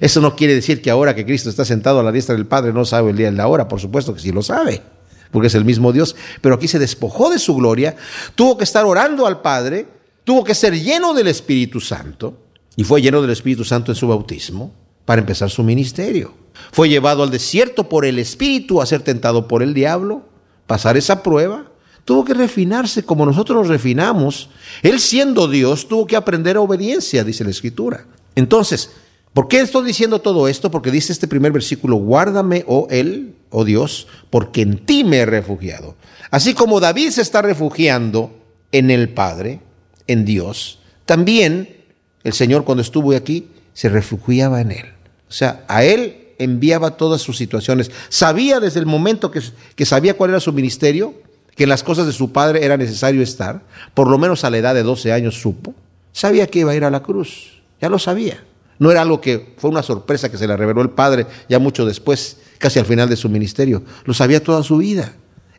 [0.00, 2.72] Eso no quiere decir que ahora que Cristo está sentado a la diestra del Padre
[2.72, 4.82] no sabe el día y la hora, por supuesto que sí lo sabe,
[5.30, 7.96] porque es el mismo Dios, pero aquí se despojó de su gloria,
[8.34, 9.86] tuvo que estar orando al Padre,
[10.24, 12.38] tuvo que ser lleno del Espíritu Santo,
[12.74, 14.72] y fue lleno del Espíritu Santo en su bautismo
[15.04, 16.34] para empezar su ministerio.
[16.72, 20.24] Fue llevado al desierto por el Espíritu a ser tentado por el diablo,
[20.66, 21.70] pasar esa prueba,
[22.06, 24.48] tuvo que refinarse como nosotros nos refinamos.
[24.82, 28.06] Él siendo Dios tuvo que aprender obediencia, dice la Escritura.
[28.34, 28.90] Entonces,
[29.36, 30.70] ¿Por qué estoy diciendo todo esto?
[30.70, 35.26] Porque dice este primer versículo, guárdame, oh Él, oh Dios, porque en ti me he
[35.26, 35.94] refugiado.
[36.30, 38.34] Así como David se está refugiando
[38.72, 39.60] en el Padre,
[40.06, 41.84] en Dios, también
[42.24, 44.86] el Señor cuando estuvo aquí se refugiaba en Él.
[45.28, 47.90] O sea, a Él enviaba todas sus situaciones.
[48.08, 49.42] Sabía desde el momento que,
[49.74, 51.12] que sabía cuál era su ministerio,
[51.56, 53.62] que en las cosas de su Padre era necesario estar,
[53.94, 55.74] por lo menos a la edad de 12 años supo,
[56.12, 58.44] sabía que iba a ir a la cruz, ya lo sabía.
[58.78, 61.86] No era algo que fue una sorpresa que se le reveló el Padre ya mucho
[61.86, 63.82] después, casi al final de su ministerio.
[64.04, 65.14] Lo sabía toda su vida.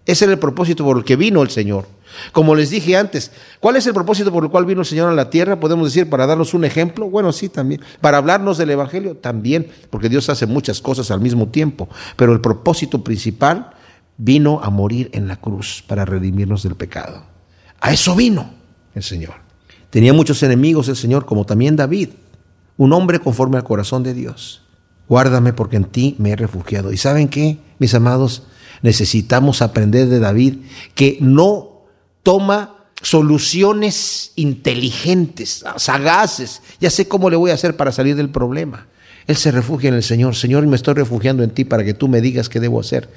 [0.05, 1.88] Ese era el propósito por el que vino el Señor.
[2.31, 5.15] Como les dije antes, ¿cuál es el propósito por el cual vino el Señor a
[5.15, 5.60] la tierra?
[5.60, 7.10] Podemos decir, para darnos un ejemplo.
[7.10, 7.81] Bueno, sí, también.
[7.99, 11.89] Para hablarnos del Evangelio, también, porque Dios hace muchas cosas al mismo tiempo.
[12.15, 13.71] Pero el propósito principal
[14.17, 17.23] vino a morir en la cruz para redimirnos del pecado.
[17.80, 18.49] A eso vino
[18.95, 19.36] el Señor.
[19.89, 22.10] Tenía muchos enemigos el Señor, como también David,
[22.77, 24.63] un hombre conforme al corazón de Dios.
[25.08, 26.91] Guárdame porque en ti me he refugiado.
[26.91, 28.43] ¿Y saben qué, mis amados?
[28.82, 30.56] necesitamos aprender de David
[30.95, 31.84] que no
[32.23, 36.62] toma soluciones inteligentes, sagaces.
[36.80, 38.88] Ya sé cómo le voy a hacer para salir del problema.
[39.27, 40.35] Él se refugia en el Señor.
[40.35, 43.09] Señor, me estoy refugiando en ti para que tú me digas qué debo hacer.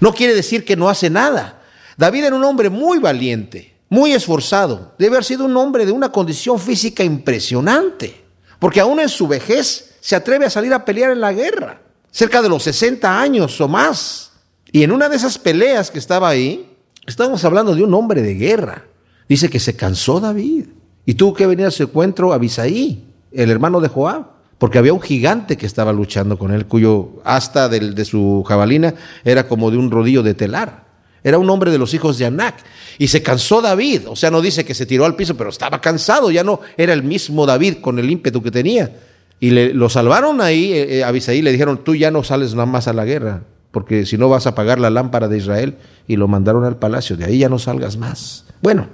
[0.00, 1.62] No quiere decir que no hace nada.
[1.96, 4.94] David era un hombre muy valiente, muy esforzado.
[4.98, 8.22] Debe haber sido un hombre de una condición física impresionante.
[8.58, 11.80] Porque aún en su vejez se atreve a salir a pelear en la guerra.
[12.10, 14.32] Cerca de los 60 años o más.
[14.72, 18.34] Y en una de esas peleas que estaba ahí, estábamos hablando de un hombre de
[18.34, 18.86] guerra.
[19.28, 20.66] Dice que se cansó David
[21.06, 24.26] y tuvo que venir a su encuentro a Bisaí, el hermano de Joab,
[24.62, 28.94] porque había un gigante que estaba luchando con él, cuyo asta de su jabalina
[29.24, 30.84] era como de un rodillo de telar.
[31.24, 32.62] Era un hombre de los hijos de Anac.
[32.96, 34.02] Y se cansó David.
[34.06, 36.30] O sea, no dice que se tiró al piso, pero estaba cansado.
[36.30, 39.00] Ya no era el mismo David con el ímpetu que tenía.
[39.40, 41.42] Y le, lo salvaron ahí eh, eh, a Bisaí.
[41.42, 44.46] Le dijeron, tú ya no sales nada más a la guerra porque si no vas
[44.46, 45.74] a apagar la lámpara de Israel
[46.06, 48.44] y lo mandaron al palacio, de ahí ya no salgas más.
[48.62, 48.86] Bueno,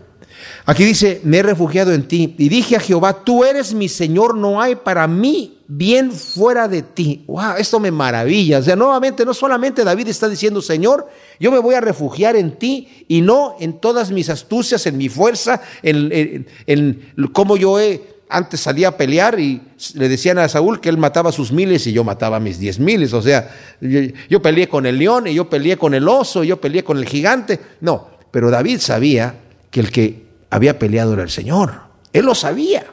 [0.65, 4.35] aquí dice, me he refugiado en ti y dije a Jehová, tú eres mi Señor,
[4.35, 7.25] no hay para mí bien fuera de ti.
[7.27, 8.59] Wow, esto me maravilla.
[8.59, 12.53] O sea, nuevamente, no solamente David está diciendo, Señor, yo me voy a refugiar en
[12.53, 18.19] ti y no en todas mis astucias, en mi fuerza, en, en, cómo yo he
[18.31, 19.63] antes salía a pelear y
[19.95, 23.13] le decían a Saúl que él mataba sus miles y yo mataba mis diez miles.
[23.15, 23.51] O sea,
[23.81, 26.99] yo, peleé con el león y yo peleé con el oso y yo peleé con
[26.99, 27.59] el gigante.
[27.81, 29.35] No, pero David sabía
[29.71, 31.89] que el que había peleado era el Señor.
[32.13, 32.87] Él lo sabía,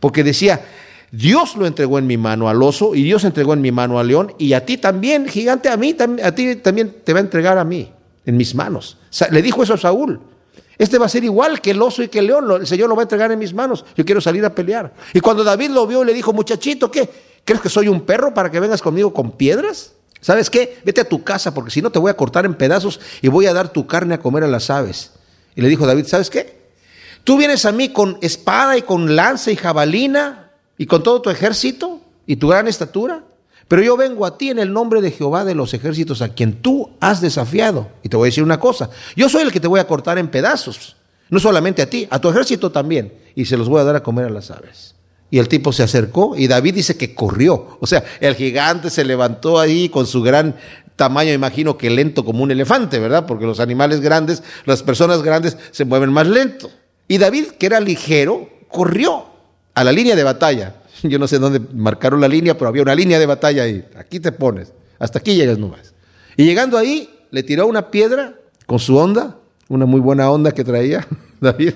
[0.00, 0.60] porque decía,
[1.16, 4.08] Dios lo entregó en mi mano al oso y Dios entregó en mi mano al
[4.08, 7.56] león y a ti también, gigante, a mí, a ti también te va a entregar
[7.56, 7.92] a mí,
[8.26, 8.98] en mis manos.
[9.30, 10.20] Le dijo eso a Saúl.
[10.76, 12.50] Este va a ser igual que el oso y que el león.
[12.60, 13.84] El Señor lo va a entregar en mis manos.
[13.96, 14.92] Yo quiero salir a pelear.
[15.12, 17.08] Y cuando David lo vio, le dijo, muchachito, ¿qué?
[17.44, 19.92] ¿Crees que soy un perro para que vengas conmigo con piedras?
[20.20, 20.78] ¿Sabes qué?
[20.84, 23.46] Vete a tu casa porque si no te voy a cortar en pedazos y voy
[23.46, 25.12] a dar tu carne a comer a las aves.
[25.54, 26.64] Y le dijo David, ¿sabes qué?
[27.22, 30.43] Tú vienes a mí con espada y con lanza y jabalina
[30.78, 33.24] y con todo tu ejército y tu gran estatura.
[33.68, 36.60] Pero yo vengo a ti en el nombre de Jehová de los ejércitos, a quien
[36.60, 37.88] tú has desafiado.
[38.02, 40.18] Y te voy a decir una cosa, yo soy el que te voy a cortar
[40.18, 40.96] en pedazos.
[41.30, 43.14] No solamente a ti, a tu ejército también.
[43.34, 44.94] Y se los voy a dar a comer a las aves.
[45.30, 47.78] Y el tipo se acercó y David dice que corrió.
[47.80, 50.54] O sea, el gigante se levantó ahí con su gran
[50.94, 53.26] tamaño, imagino que lento como un elefante, ¿verdad?
[53.26, 56.70] Porque los animales grandes, las personas grandes se mueven más lento.
[57.08, 59.33] Y David, que era ligero, corrió
[59.74, 60.76] a la línea de batalla.
[61.02, 63.84] Yo no sé dónde marcaron la línea, pero había una línea de batalla ahí.
[63.96, 64.72] Aquí te pones.
[64.98, 65.94] Hasta aquí llegas nomás.
[66.36, 70.64] Y llegando ahí, le tiró una piedra con su onda, una muy buena onda que
[70.64, 71.06] traía
[71.40, 71.74] David.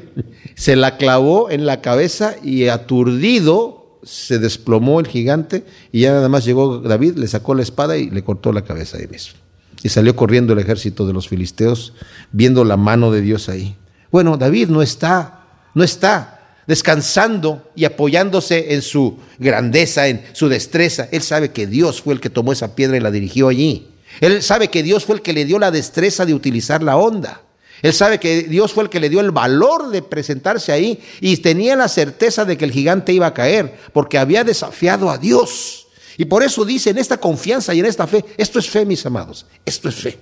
[0.54, 6.28] Se la clavó en la cabeza y aturdido se desplomó el gigante y ya nada
[6.28, 9.38] más llegó David, le sacó la espada y le cortó la cabeza ahí mismo.
[9.82, 11.94] Y salió corriendo el ejército de los filisteos
[12.32, 13.76] viendo la mano de Dios ahí.
[14.10, 16.37] Bueno, David no está, no está
[16.68, 21.08] descansando y apoyándose en su grandeza, en su destreza.
[21.10, 23.88] Él sabe que Dios fue el que tomó esa piedra y la dirigió allí.
[24.20, 27.40] Él sabe que Dios fue el que le dio la destreza de utilizar la onda.
[27.80, 31.38] Él sabe que Dios fue el que le dio el valor de presentarse ahí y
[31.38, 35.86] tenía la certeza de que el gigante iba a caer porque había desafiado a Dios.
[36.18, 39.06] Y por eso dice en esta confianza y en esta fe, esto es fe, mis
[39.06, 40.18] amados, esto es fe.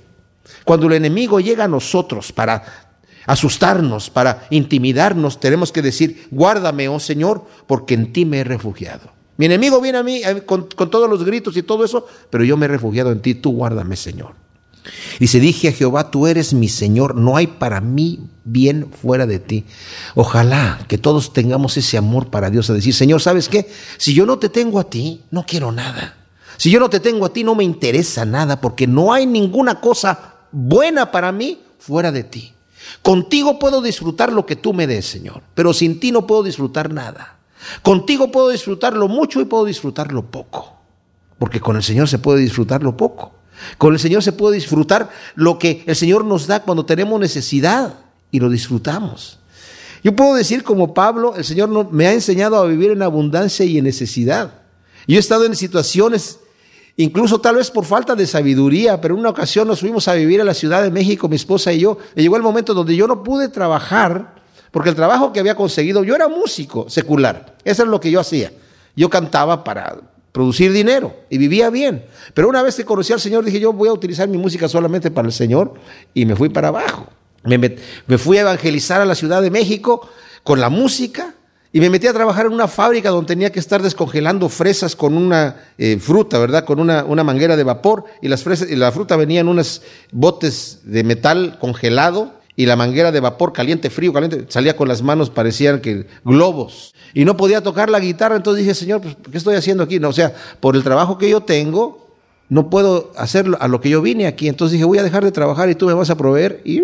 [0.65, 2.86] Cuando el enemigo llega a nosotros para
[3.27, 9.17] asustarnos, para intimidarnos, tenemos que decir, guárdame, oh Señor, porque en ti me he refugiado.
[9.37, 12.57] Mi enemigo viene a mí eh, con, todos los gritos y todo eso, pero yo
[12.57, 14.35] me he refugiado en ti, tú guárdame, Señor.
[15.19, 19.27] Y se dije a Jehová, tú eres mi Señor, no hay para mí bien fuera
[19.27, 19.65] de ti.
[20.15, 23.69] Ojalá que todos tengamos ese amor para Dios, a decir, Señor, ¿sabes qué?
[23.99, 26.17] Si yo no te tengo a ti, no quiero nada.
[26.57, 29.81] Si yo no te tengo a ti, no me interesa nada, porque no hay ninguna
[29.81, 32.56] cosa buena para mí fuera de ti.
[33.03, 36.93] Contigo puedo disfrutar lo que tú me des, Señor, pero sin ti no puedo disfrutar
[36.93, 37.39] nada.
[37.83, 40.77] Contigo puedo disfrutar lo mucho y puedo disfrutar lo poco,
[41.39, 43.33] porque con el Señor se puede disfrutar lo poco.
[43.79, 47.95] Con el Señor se puede disfrutar lo que el Señor nos da cuando tenemos necesidad
[48.31, 49.39] y lo disfrutamos.
[50.05, 53.79] Yo puedo decir como Pablo, el Señor me ha enseñado a vivir en abundancia y
[53.79, 54.61] en necesidad.
[55.09, 56.39] Yo he estado en situaciones
[56.97, 60.41] incluso tal vez por falta de sabiduría, pero en una ocasión nos fuimos a vivir
[60.41, 63.07] a la Ciudad de México, mi esposa y yo, y llegó el momento donde yo
[63.07, 64.37] no pude trabajar,
[64.71, 68.21] porque el trabajo que había conseguido, yo era músico secular, eso es lo que yo
[68.21, 68.53] hacía.
[68.97, 69.99] Yo cantaba para
[70.33, 72.05] producir dinero y vivía bien.
[72.35, 75.11] Pero una vez que conocí al Señor, dije, yo voy a utilizar mi música solamente
[75.11, 75.75] para el Señor
[76.13, 77.07] y me fui para abajo.
[77.45, 77.59] Me,
[78.07, 80.09] me fui a evangelizar a la Ciudad de México
[80.43, 81.36] con la música
[81.73, 85.17] y me metí a trabajar en una fábrica donde tenía que estar descongelando fresas con
[85.17, 86.65] una eh, fruta, ¿verdad?
[86.65, 89.83] Con una, una, manguera de vapor y las fresas y la fruta venía en unos
[90.13, 95.03] botes de metal congelado y la manguera de vapor caliente, frío, caliente, salía con las
[95.03, 96.95] manos, parecían que globos.
[97.13, 100.01] Y no podía tocar la guitarra, entonces dije, Señor, pues, ¿qué estoy haciendo aquí?
[100.01, 102.07] No, o sea, por el trabajo que yo tengo,
[102.49, 104.49] no puedo hacer a lo que yo vine aquí.
[104.49, 106.81] Entonces dije, voy a dejar de trabajar y tú me vas a proveer y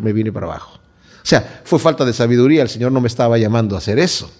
[0.00, 0.79] me vine para abajo.
[1.22, 4.30] O sea, fue falta de sabiduría, el Señor no me estaba llamando a hacer eso.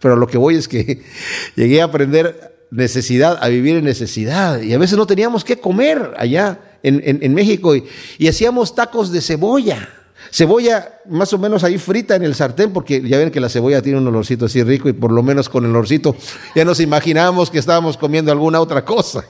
[0.00, 1.02] Pero lo que voy es que
[1.56, 4.60] llegué a aprender necesidad, a vivir en necesidad.
[4.60, 7.84] Y a veces no teníamos que comer allá en, México y,
[8.18, 9.88] y, hacíamos tacos de cebolla.
[10.30, 13.80] Cebolla más o menos ahí frita en el sartén, porque ya ven que la cebolla
[13.80, 16.16] tiene un olorcito así rico y por lo menos con el olorcito
[16.54, 19.24] ya nos imaginábamos que estábamos comiendo alguna otra cosa.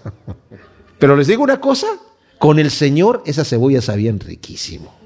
[0.99, 1.87] Pero les digo una cosa,
[2.39, 5.04] con el Señor esas cebollas sabían riquísimo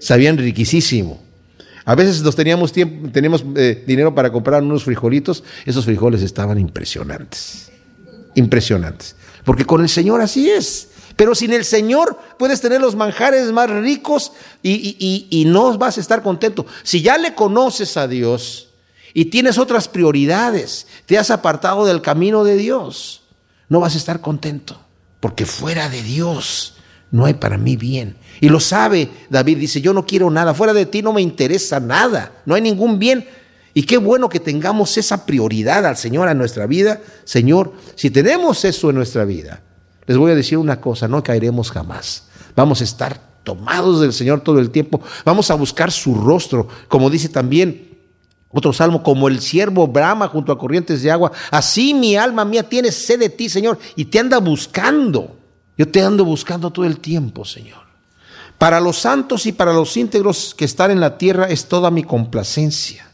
[0.00, 1.22] sabían riquísimo.
[1.84, 6.58] A veces nos teníamos tiempo, teníamos eh, dinero para comprar unos frijolitos, esos frijoles estaban
[6.58, 7.70] impresionantes,
[8.34, 9.16] impresionantes.
[9.44, 10.88] Porque con el Señor así es.
[11.16, 14.32] Pero sin el Señor puedes tener los manjares más ricos
[14.62, 16.66] y, y no vas a estar contento.
[16.82, 18.70] Si ya le conoces a Dios
[19.12, 23.22] y tienes otras prioridades, te has apartado del camino de Dios,
[23.68, 24.80] no vas a estar contento.
[25.20, 26.74] Porque fuera de Dios
[27.10, 28.16] no hay para mí bien.
[28.40, 31.78] Y lo sabe David, dice, yo no quiero nada, fuera de ti no me interesa
[31.78, 33.26] nada, no hay ningún bien.
[33.74, 37.00] Y qué bueno que tengamos esa prioridad al Señor a nuestra vida.
[37.24, 39.62] Señor, si tenemos eso en nuestra vida,
[40.06, 42.28] les voy a decir una cosa, no caeremos jamás.
[42.56, 45.00] Vamos a estar tomados del Señor todo el tiempo.
[45.24, 47.98] Vamos a buscar su rostro, como dice también
[48.48, 51.30] otro salmo, como el siervo brama junto a corrientes de agua.
[51.50, 55.36] Así mi alma mía tiene sed de ti, Señor, y te anda buscando.
[55.78, 57.89] Yo te ando buscando todo el tiempo, Señor.
[58.60, 62.02] Para los santos y para los íntegros que están en la tierra es toda mi
[62.02, 63.10] complacencia.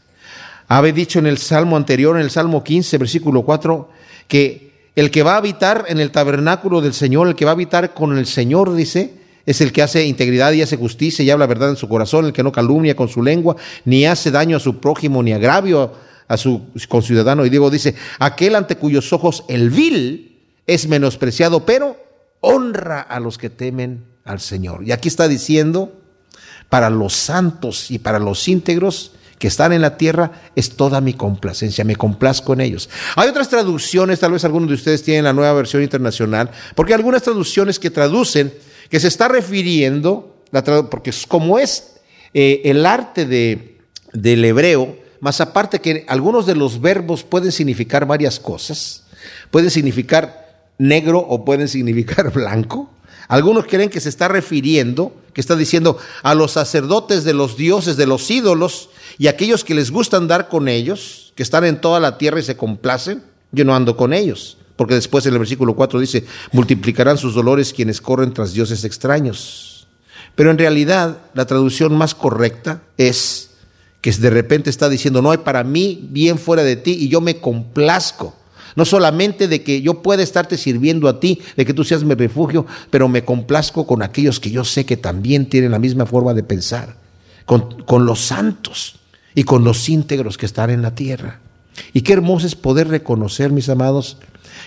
[0.67, 3.89] Habe dicho en el salmo anterior, en el salmo 15, versículo 4,
[4.27, 7.53] que el que va a habitar en el tabernáculo del Señor, el que va a
[7.53, 9.13] habitar con el Señor, dice,
[9.45, 12.33] es el que hace integridad y hace justicia y habla verdad en su corazón, el
[12.33, 15.93] que no calumnia con su lengua, ni hace daño a su prójimo, ni agravio
[16.27, 17.45] a su conciudadano.
[17.45, 21.95] Y Diego dice, aquel ante cuyos ojos el vil es menospreciado, pero
[22.41, 24.83] honra a los que temen al Señor.
[24.85, 25.93] Y aquí está diciendo,
[26.69, 31.13] para los santos y para los íntegros que están en la tierra, es toda mi
[31.13, 32.89] complacencia, me complazco en ellos.
[33.15, 36.97] Hay otras traducciones, tal vez algunos de ustedes tienen la nueva versión internacional, porque hay
[36.97, 38.51] algunas traducciones que traducen,
[38.89, 40.41] que se está refiriendo,
[40.89, 41.97] porque como es
[42.33, 43.77] eh, el arte de,
[44.13, 49.03] del hebreo, más aparte que algunos de los verbos pueden significar varias cosas,
[49.51, 50.47] pueden significar
[50.77, 52.91] negro o pueden significar blanco.
[53.27, 57.97] Algunos creen que se está refiriendo, que está diciendo a los sacerdotes de los dioses,
[57.97, 61.99] de los ídolos y aquellos que les gusta andar con ellos, que están en toda
[61.99, 63.23] la tierra y se complacen.
[63.51, 67.73] Yo no ando con ellos, porque después en el versículo 4 dice, multiplicarán sus dolores
[67.73, 69.87] quienes corren tras dioses extraños.
[70.35, 73.51] Pero en realidad la traducción más correcta es
[74.01, 77.19] que de repente está diciendo, no hay para mí bien fuera de ti y yo
[77.19, 78.35] me complazco
[78.77, 82.13] no solamente de que yo pueda estarte sirviendo a ti, de que tú seas mi
[82.13, 86.35] refugio, pero me complazco con aquellos que yo sé que también tienen la misma forma
[86.35, 86.95] de pensar,
[87.45, 88.99] con, con los santos
[89.33, 91.39] y con los íntegros que están en la tierra.
[91.91, 94.17] Y qué hermoso es poder reconocer, mis amados,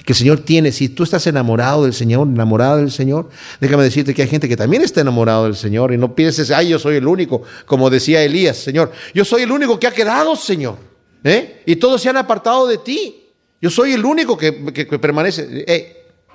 [0.05, 0.73] que el Señor tiene.
[0.73, 3.31] Si tú estás enamorado del Señor, enamorado del Señor,
[3.61, 6.71] déjame decirte que hay gente que también está enamorado del Señor y no pienses, ay,
[6.71, 10.35] yo soy el único, como decía Elías, Señor, yo soy el único que ha quedado,
[10.35, 10.79] Señor.
[11.23, 11.63] ¿eh?
[11.65, 13.20] Y todos se han apartado de ti.
[13.61, 14.53] Yo soy el único que,
[15.01, 15.67] permanece.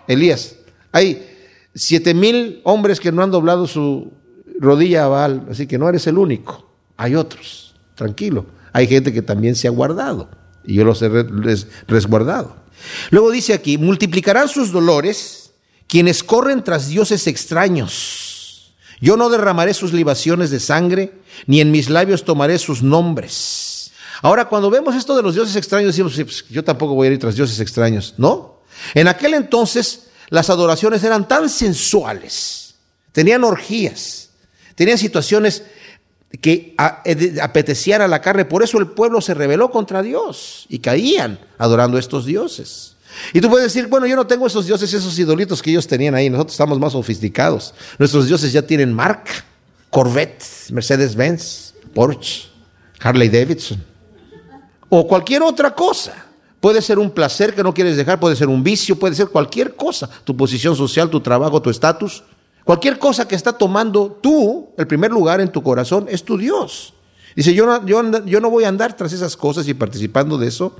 [0.07, 0.55] Elías,
[0.91, 1.25] hay
[1.73, 4.13] siete mil hombres que no han doblado su
[4.59, 6.69] rodilla a Baal, así que no eres el único.
[6.97, 8.45] Hay otros, tranquilo.
[8.73, 10.29] Hay gente que también se ha guardado
[10.63, 11.09] y yo los he
[11.87, 12.55] resguardado.
[13.09, 15.51] Luego dice aquí, multiplicarán sus dolores
[15.87, 18.75] quienes corren tras dioses extraños.
[18.99, 21.13] Yo no derramaré sus libaciones de sangre,
[21.47, 23.64] ni en mis labios tomaré sus nombres.
[24.25, 27.19] Ahora, cuando vemos esto de los dioses extraños, decimos, pues, yo tampoco voy a ir
[27.19, 28.15] tras dioses extraños.
[28.17, 28.55] No.
[28.95, 32.73] En aquel entonces, las adoraciones eran tan sensuales,
[33.11, 34.31] tenían orgías,
[34.73, 35.61] tenían situaciones
[36.41, 36.73] que
[37.39, 38.45] apetecían a la carne.
[38.45, 42.95] Por eso el pueblo se rebeló contra Dios y caían adorando a estos dioses.
[43.31, 46.15] Y tú puedes decir, bueno, yo no tengo esos dioses, esos idolitos que ellos tenían
[46.15, 46.31] ahí.
[46.31, 47.75] Nosotros estamos más sofisticados.
[47.99, 49.45] Nuestros dioses ya tienen marca,
[49.91, 52.47] Corvette, Mercedes-Benz, Porsche,
[52.99, 53.93] Harley Davidson.
[54.89, 56.25] O cualquier otra cosa.
[56.59, 59.75] Puede ser un placer que no quieres dejar, puede ser un vicio, puede ser cualquier
[59.75, 60.09] cosa.
[60.23, 62.23] Tu posición social, tu trabajo, tu estatus.
[62.63, 66.95] Cualquier cosa que está tomando tú, el primer lugar en tu corazón, es tu Dios.
[67.35, 70.47] Dice, yo no, yo, yo no voy a andar tras esas cosas y participando de
[70.47, 70.75] eso.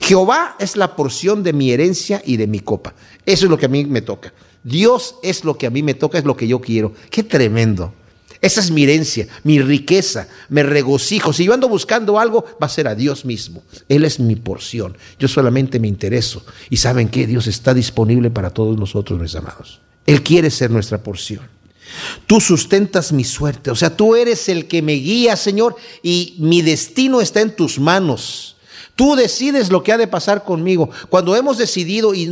[0.00, 2.94] Jehová es la porción de mi herencia y de mi copa.
[3.24, 4.32] Eso es lo que a mí me toca.
[4.64, 6.92] Dios es lo que a mí me toca, es lo que yo quiero.
[7.10, 7.92] Qué tremendo.
[8.40, 11.32] Esa es mi herencia, mi riqueza, me regocijo.
[11.32, 13.62] Si yo ando buscando algo, va a ser a Dios mismo.
[13.88, 14.96] Él es mi porción.
[15.18, 16.44] Yo solamente me intereso.
[16.70, 19.80] Y saben que Dios está disponible para todos nosotros, mis amados.
[20.06, 21.40] Él quiere ser nuestra porción.
[22.26, 23.70] Tú sustentas mi suerte.
[23.70, 27.78] O sea, tú eres el que me guía, Señor, y mi destino está en tus
[27.78, 28.56] manos.
[28.94, 30.90] Tú decides lo que ha de pasar conmigo.
[31.08, 32.26] Cuando hemos decidido y,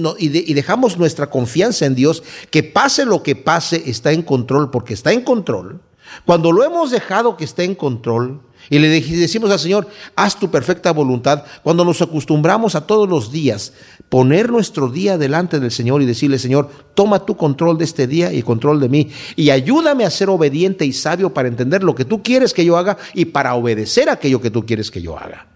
[0.52, 5.12] dejamos nuestra confianza en Dios, que pase lo que pase, está en control, porque está
[5.12, 5.80] en control.
[6.24, 10.50] Cuando lo hemos dejado que esté en control y le decimos al Señor, haz tu
[10.50, 13.72] perfecta voluntad, cuando nos acostumbramos a todos los días
[14.08, 18.32] poner nuestro día delante del Señor y decirle, Señor, toma tu control de este día
[18.32, 22.04] y control de mí y ayúdame a ser obediente y sabio para entender lo que
[22.04, 25.46] tú quieres que yo haga y para obedecer aquello que tú quieres que yo haga.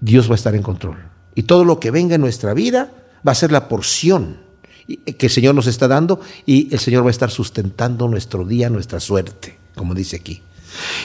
[0.00, 0.96] Dios va a estar en control.
[1.34, 2.92] Y todo lo que venga en nuestra vida
[3.26, 4.38] va a ser la porción
[4.86, 8.68] que el Señor nos está dando y el Señor va a estar sustentando nuestro día,
[8.70, 10.42] nuestra suerte, como dice aquí.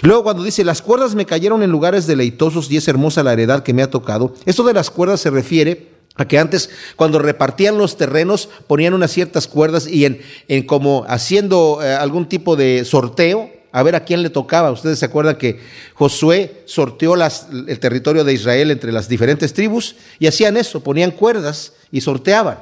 [0.02, 3.64] Luego cuando dice, las cuerdas me cayeron en lugares deleitosos y es hermosa la heredad
[3.64, 7.78] que me ha tocado, esto de las cuerdas se refiere a que antes cuando repartían
[7.78, 12.86] los terrenos ponían unas ciertas cuerdas y en, en como haciendo eh, algún tipo de
[12.86, 14.72] sorteo, a ver a quién le tocaba.
[14.72, 15.60] Ustedes se acuerdan que
[15.96, 21.74] Josué sorteó el territorio de Israel entre las diferentes tribus y hacían eso, ponían cuerdas
[21.92, 22.60] y sorteaban.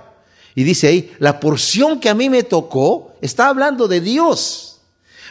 [0.56, 4.73] Y dice ahí, la porción que a mí me tocó está hablando de Dios.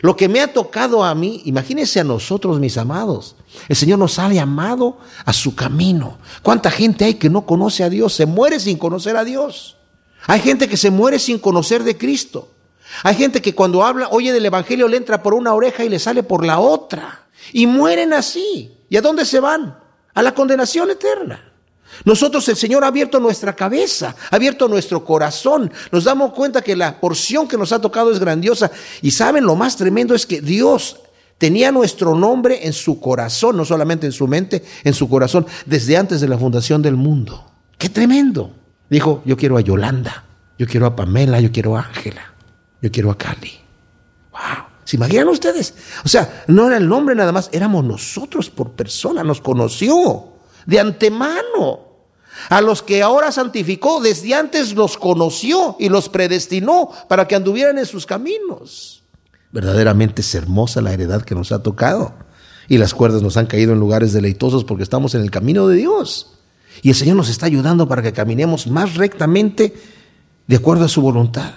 [0.00, 3.36] Lo que me ha tocado a mí, imagínense a nosotros, mis amados.
[3.68, 6.18] El Señor nos ha llamado a su camino.
[6.42, 8.14] ¿Cuánta gente hay que no conoce a Dios?
[8.14, 9.76] Se muere sin conocer a Dios.
[10.26, 12.48] Hay gente que se muere sin conocer de Cristo.
[13.02, 15.98] Hay gente que cuando habla, oye del Evangelio, le entra por una oreja y le
[15.98, 17.26] sale por la otra.
[17.52, 18.76] Y mueren así.
[18.88, 19.78] ¿Y a dónde se van?
[20.14, 21.51] A la condenación eterna.
[22.04, 25.72] Nosotros el Señor ha abierto nuestra cabeza, ha abierto nuestro corazón.
[25.90, 28.70] Nos damos cuenta que la porción que nos ha tocado es grandiosa.
[29.02, 31.00] Y saben, lo más tremendo es que Dios
[31.38, 35.96] tenía nuestro nombre en su corazón, no solamente en su mente, en su corazón, desde
[35.96, 37.44] antes de la fundación del mundo.
[37.78, 38.52] ¡Qué tremendo!
[38.88, 40.24] Dijo, yo quiero a Yolanda,
[40.58, 42.32] yo quiero a Pamela, yo quiero a Ángela
[42.82, 43.52] yo quiero a Cali.
[44.32, 44.66] ¡Wow!
[44.84, 45.74] ¿Se imaginan ustedes?
[46.04, 50.31] O sea, no era el nombre nada más, éramos nosotros por persona, nos conoció
[50.66, 51.92] de antemano.
[52.48, 57.78] A los que ahora santificó, desde antes los conoció y los predestinó para que anduvieran
[57.78, 59.02] en sus caminos.
[59.52, 62.14] Verdaderamente es hermosa la heredad que nos ha tocado.
[62.68, 65.76] Y las cuerdas nos han caído en lugares deleitosos porque estamos en el camino de
[65.76, 66.38] Dios.
[66.80, 69.74] Y el Señor nos está ayudando para que caminemos más rectamente
[70.46, 71.52] de acuerdo a su voluntad.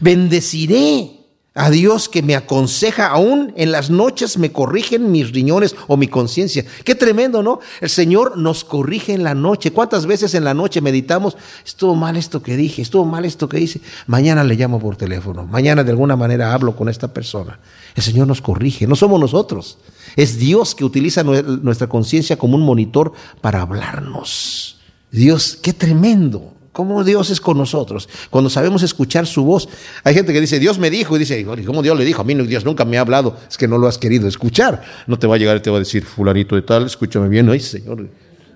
[0.00, 1.19] Bendeciré
[1.60, 6.08] a Dios que me aconseja, aún en las noches me corrigen mis riñones o mi
[6.08, 6.64] conciencia.
[6.84, 7.60] Qué tremendo, ¿no?
[7.82, 9.70] El Señor nos corrige en la noche.
[9.70, 13.60] ¿Cuántas veces en la noche meditamos, estuvo mal esto que dije, estuvo mal esto que
[13.60, 13.82] hice?
[14.06, 17.60] Mañana le llamo por teléfono, mañana de alguna manera hablo con esta persona.
[17.94, 19.76] El Señor nos corrige, no somos nosotros.
[20.16, 24.78] Es Dios que utiliza nuestra conciencia como un monitor para hablarnos.
[25.10, 29.68] Dios, qué tremendo cómo Dios es con nosotros, cuando sabemos escuchar su voz.
[30.04, 32.22] Hay gente que dice, Dios me dijo, y dice, ¿cómo Dios le dijo?
[32.22, 34.82] A mí Dios nunca me ha hablado, es que no lo has querido escuchar.
[35.06, 37.48] No te va a llegar y te va a decir, fulanito de tal, escúchame bien,
[37.48, 38.08] ay Señor.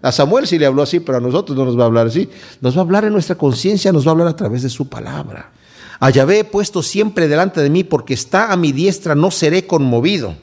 [0.03, 2.29] A Samuel sí le habló así, pero a nosotros no nos va a hablar así.
[2.61, 4.87] Nos va a hablar en nuestra conciencia, nos va a hablar a través de su
[4.87, 5.51] palabra.
[5.99, 9.67] A Yahvé he puesto siempre delante de mí, porque está a mi diestra, no seré
[9.67, 10.37] conmovido.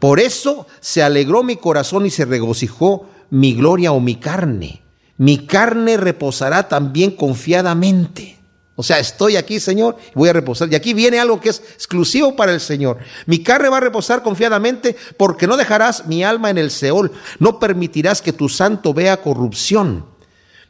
[0.00, 4.82] Por eso se alegró mi corazón y se regocijó mi gloria o mi carne
[5.18, 8.38] mi carne reposará también confiadamente.
[8.76, 10.72] O sea, estoy aquí, Señor, voy a reposar.
[10.72, 12.98] Y aquí viene algo que es exclusivo para el Señor.
[13.26, 17.10] Mi carne va a reposar confiadamente porque no dejarás mi alma en el Seol.
[17.40, 20.04] No permitirás que tu santo vea corrupción.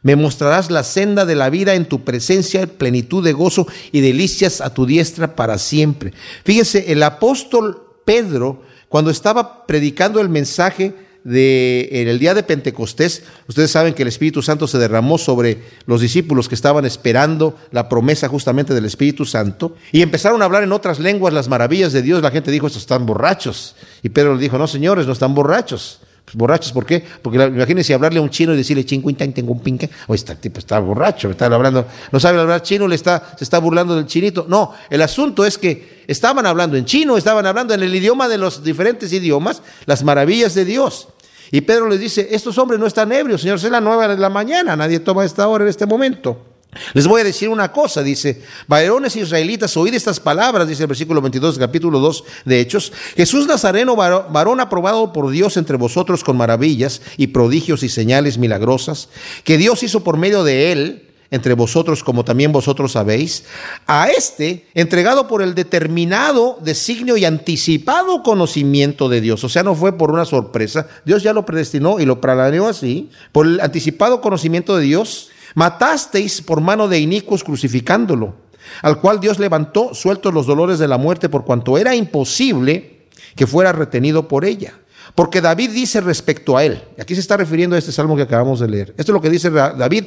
[0.01, 4.59] Me mostrarás la senda de la vida en tu presencia, plenitud de gozo y delicias
[4.59, 6.11] a tu diestra para siempre.
[6.43, 10.95] Fíjense, el apóstol Pedro, cuando estaba predicando el mensaje,
[11.29, 15.59] de, en el día de Pentecostés, ustedes saben que el Espíritu Santo se derramó sobre
[15.85, 20.63] los discípulos que estaban esperando la promesa justamente del Espíritu Santo y empezaron a hablar
[20.63, 22.21] en otras lenguas las maravillas de Dios.
[22.21, 23.75] La gente dijo, estos están borrachos.
[24.01, 25.99] Y Pedro le dijo, no señores, no están borrachos
[26.33, 27.03] borrachos, ¿por qué?
[27.21, 29.89] Porque imagínense hablarle a un chino y decirle ching, tengo un pinque.
[30.07, 33.59] O este tipo está borracho, está hablando, no sabe hablar chino, le está, se está
[33.59, 34.45] burlando del chinito.
[34.47, 38.37] No, el asunto es que estaban hablando en chino, estaban hablando en el idioma de
[38.37, 41.07] los diferentes idiomas, las maravillas de Dios.
[41.51, 44.29] Y Pedro les dice, estos hombres no están ebrios, Señor, es la nueva de la
[44.29, 46.45] mañana, nadie toma esta hora en este momento.
[46.93, 51.19] Les voy a decir una cosa, dice, varones israelitas, oíd estas palabras, dice el versículo
[51.19, 52.93] 22, capítulo 2 de Hechos.
[53.15, 59.09] Jesús Nazareno, varón aprobado por Dios entre vosotros con maravillas y prodigios y señales milagrosas,
[59.43, 63.45] que Dios hizo por medio de él entre vosotros, como también vosotros sabéis,
[63.85, 69.43] a este entregado por el determinado designio y anticipado conocimiento de Dios.
[69.43, 73.09] O sea, no fue por una sorpresa, Dios ya lo predestinó y lo planeó así,
[73.31, 78.35] por el anticipado conocimiento de Dios Matasteis por mano de inicuos crucificándolo,
[78.81, 83.47] al cual Dios levantó sueltos los dolores de la muerte por cuanto era imposible que
[83.47, 84.73] fuera retenido por ella.
[85.15, 88.59] Porque David dice respecto a él, aquí se está refiriendo a este salmo que acabamos
[88.59, 90.05] de leer, esto es lo que dice David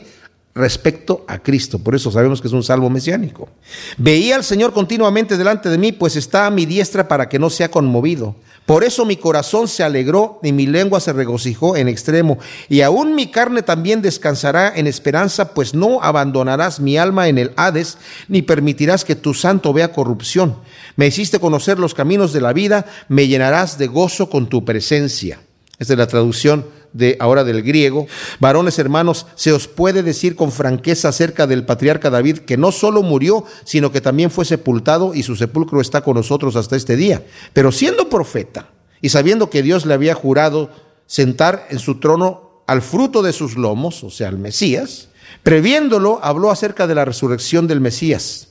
[0.55, 1.78] respecto a Cristo.
[1.78, 3.48] Por eso sabemos que es un salmo mesiánico.
[3.96, 7.50] Veía al Señor continuamente delante de mí, pues está a mi diestra para que no
[7.50, 8.36] sea conmovido.
[8.66, 12.38] Por eso mi corazón se alegró y mi lengua se regocijó en extremo.
[12.68, 17.53] Y aún mi carne también descansará en esperanza, pues no abandonarás mi alma en el
[17.57, 17.98] Hades,
[18.28, 20.57] ni permitirás que tu santo vea corrupción.
[20.96, 25.40] Me hiciste conocer los caminos de la vida, me llenarás de gozo con tu presencia.
[25.78, 28.07] Esta es la traducción de ahora del griego.
[28.40, 33.03] Varones hermanos, se os puede decir con franqueza acerca del patriarca David que no solo
[33.03, 37.24] murió, sino que también fue sepultado y su sepulcro está con nosotros hasta este día.
[37.53, 38.68] Pero siendo profeta
[39.01, 40.70] y sabiendo que Dios le había jurado
[41.07, 45.09] sentar en su trono al fruto de sus lomos, o sea, al Mesías,
[45.43, 48.49] previéndolo, habló acerca de la resurrección del Mesías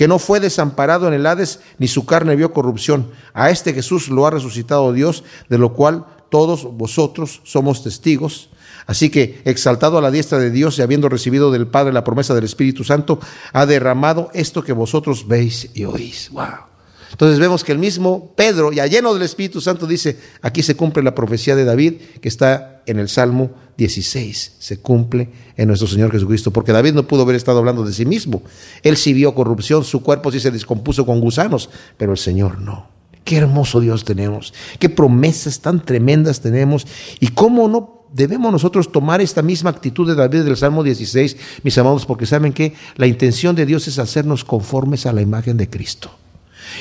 [0.00, 3.10] que no fue desamparado en el Hades, ni su carne vio corrupción.
[3.34, 8.50] A este Jesús lo ha resucitado Dios, de lo cual todos vosotros somos testigos.
[8.86, 12.34] Así que, exaltado a la diestra de Dios y habiendo recibido del Padre la promesa
[12.34, 13.20] del Espíritu Santo,
[13.52, 16.30] ha derramado esto que vosotros veis y oís.
[16.30, 16.70] Wow.
[17.10, 21.02] Entonces vemos que el mismo Pedro, ya lleno del Espíritu Santo, dice, aquí se cumple
[21.02, 26.12] la profecía de David que está en el Salmo 16, se cumple en nuestro Señor
[26.12, 28.42] Jesucristo, porque David no pudo haber estado hablando de sí mismo.
[28.82, 32.89] Él sí vio corrupción, su cuerpo sí se descompuso con gusanos, pero el Señor no.
[33.24, 36.86] Qué hermoso Dios tenemos, qué promesas tan tremendas tenemos
[37.20, 41.78] y cómo no debemos nosotros tomar esta misma actitud de David del Salmo 16, mis
[41.78, 45.68] amados, porque saben que la intención de Dios es hacernos conformes a la imagen de
[45.68, 46.10] Cristo.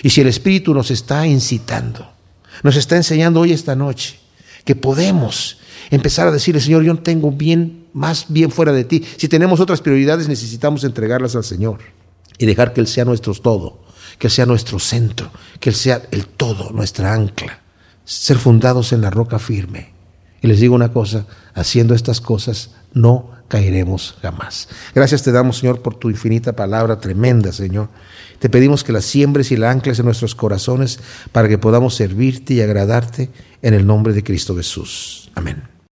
[0.03, 2.09] Y si el Espíritu nos está incitando,
[2.63, 4.19] nos está enseñando hoy esta noche,
[4.65, 5.59] que podemos
[5.89, 9.03] empezar a decirle, Señor, yo tengo bien, más bien fuera de ti.
[9.17, 11.79] Si tenemos otras prioridades, necesitamos entregarlas al Señor
[12.37, 13.88] y dejar que Él sea nuestro todo
[14.19, 17.61] que sea nuestro centro, que Él sea el todo, nuestra ancla,
[18.05, 19.93] ser fundados en la roca firme.
[20.41, 24.69] Y les digo una cosa, haciendo estas cosas no caeremos jamás.
[24.93, 27.89] Gracias te damos, Señor, por tu infinita palabra tremenda, Señor.
[28.39, 30.99] Te pedimos que la siembres y la ancles en nuestros corazones
[31.31, 33.29] para que podamos servirte y agradarte
[33.61, 35.31] en el nombre de Cristo Jesús.
[35.35, 35.68] Amén.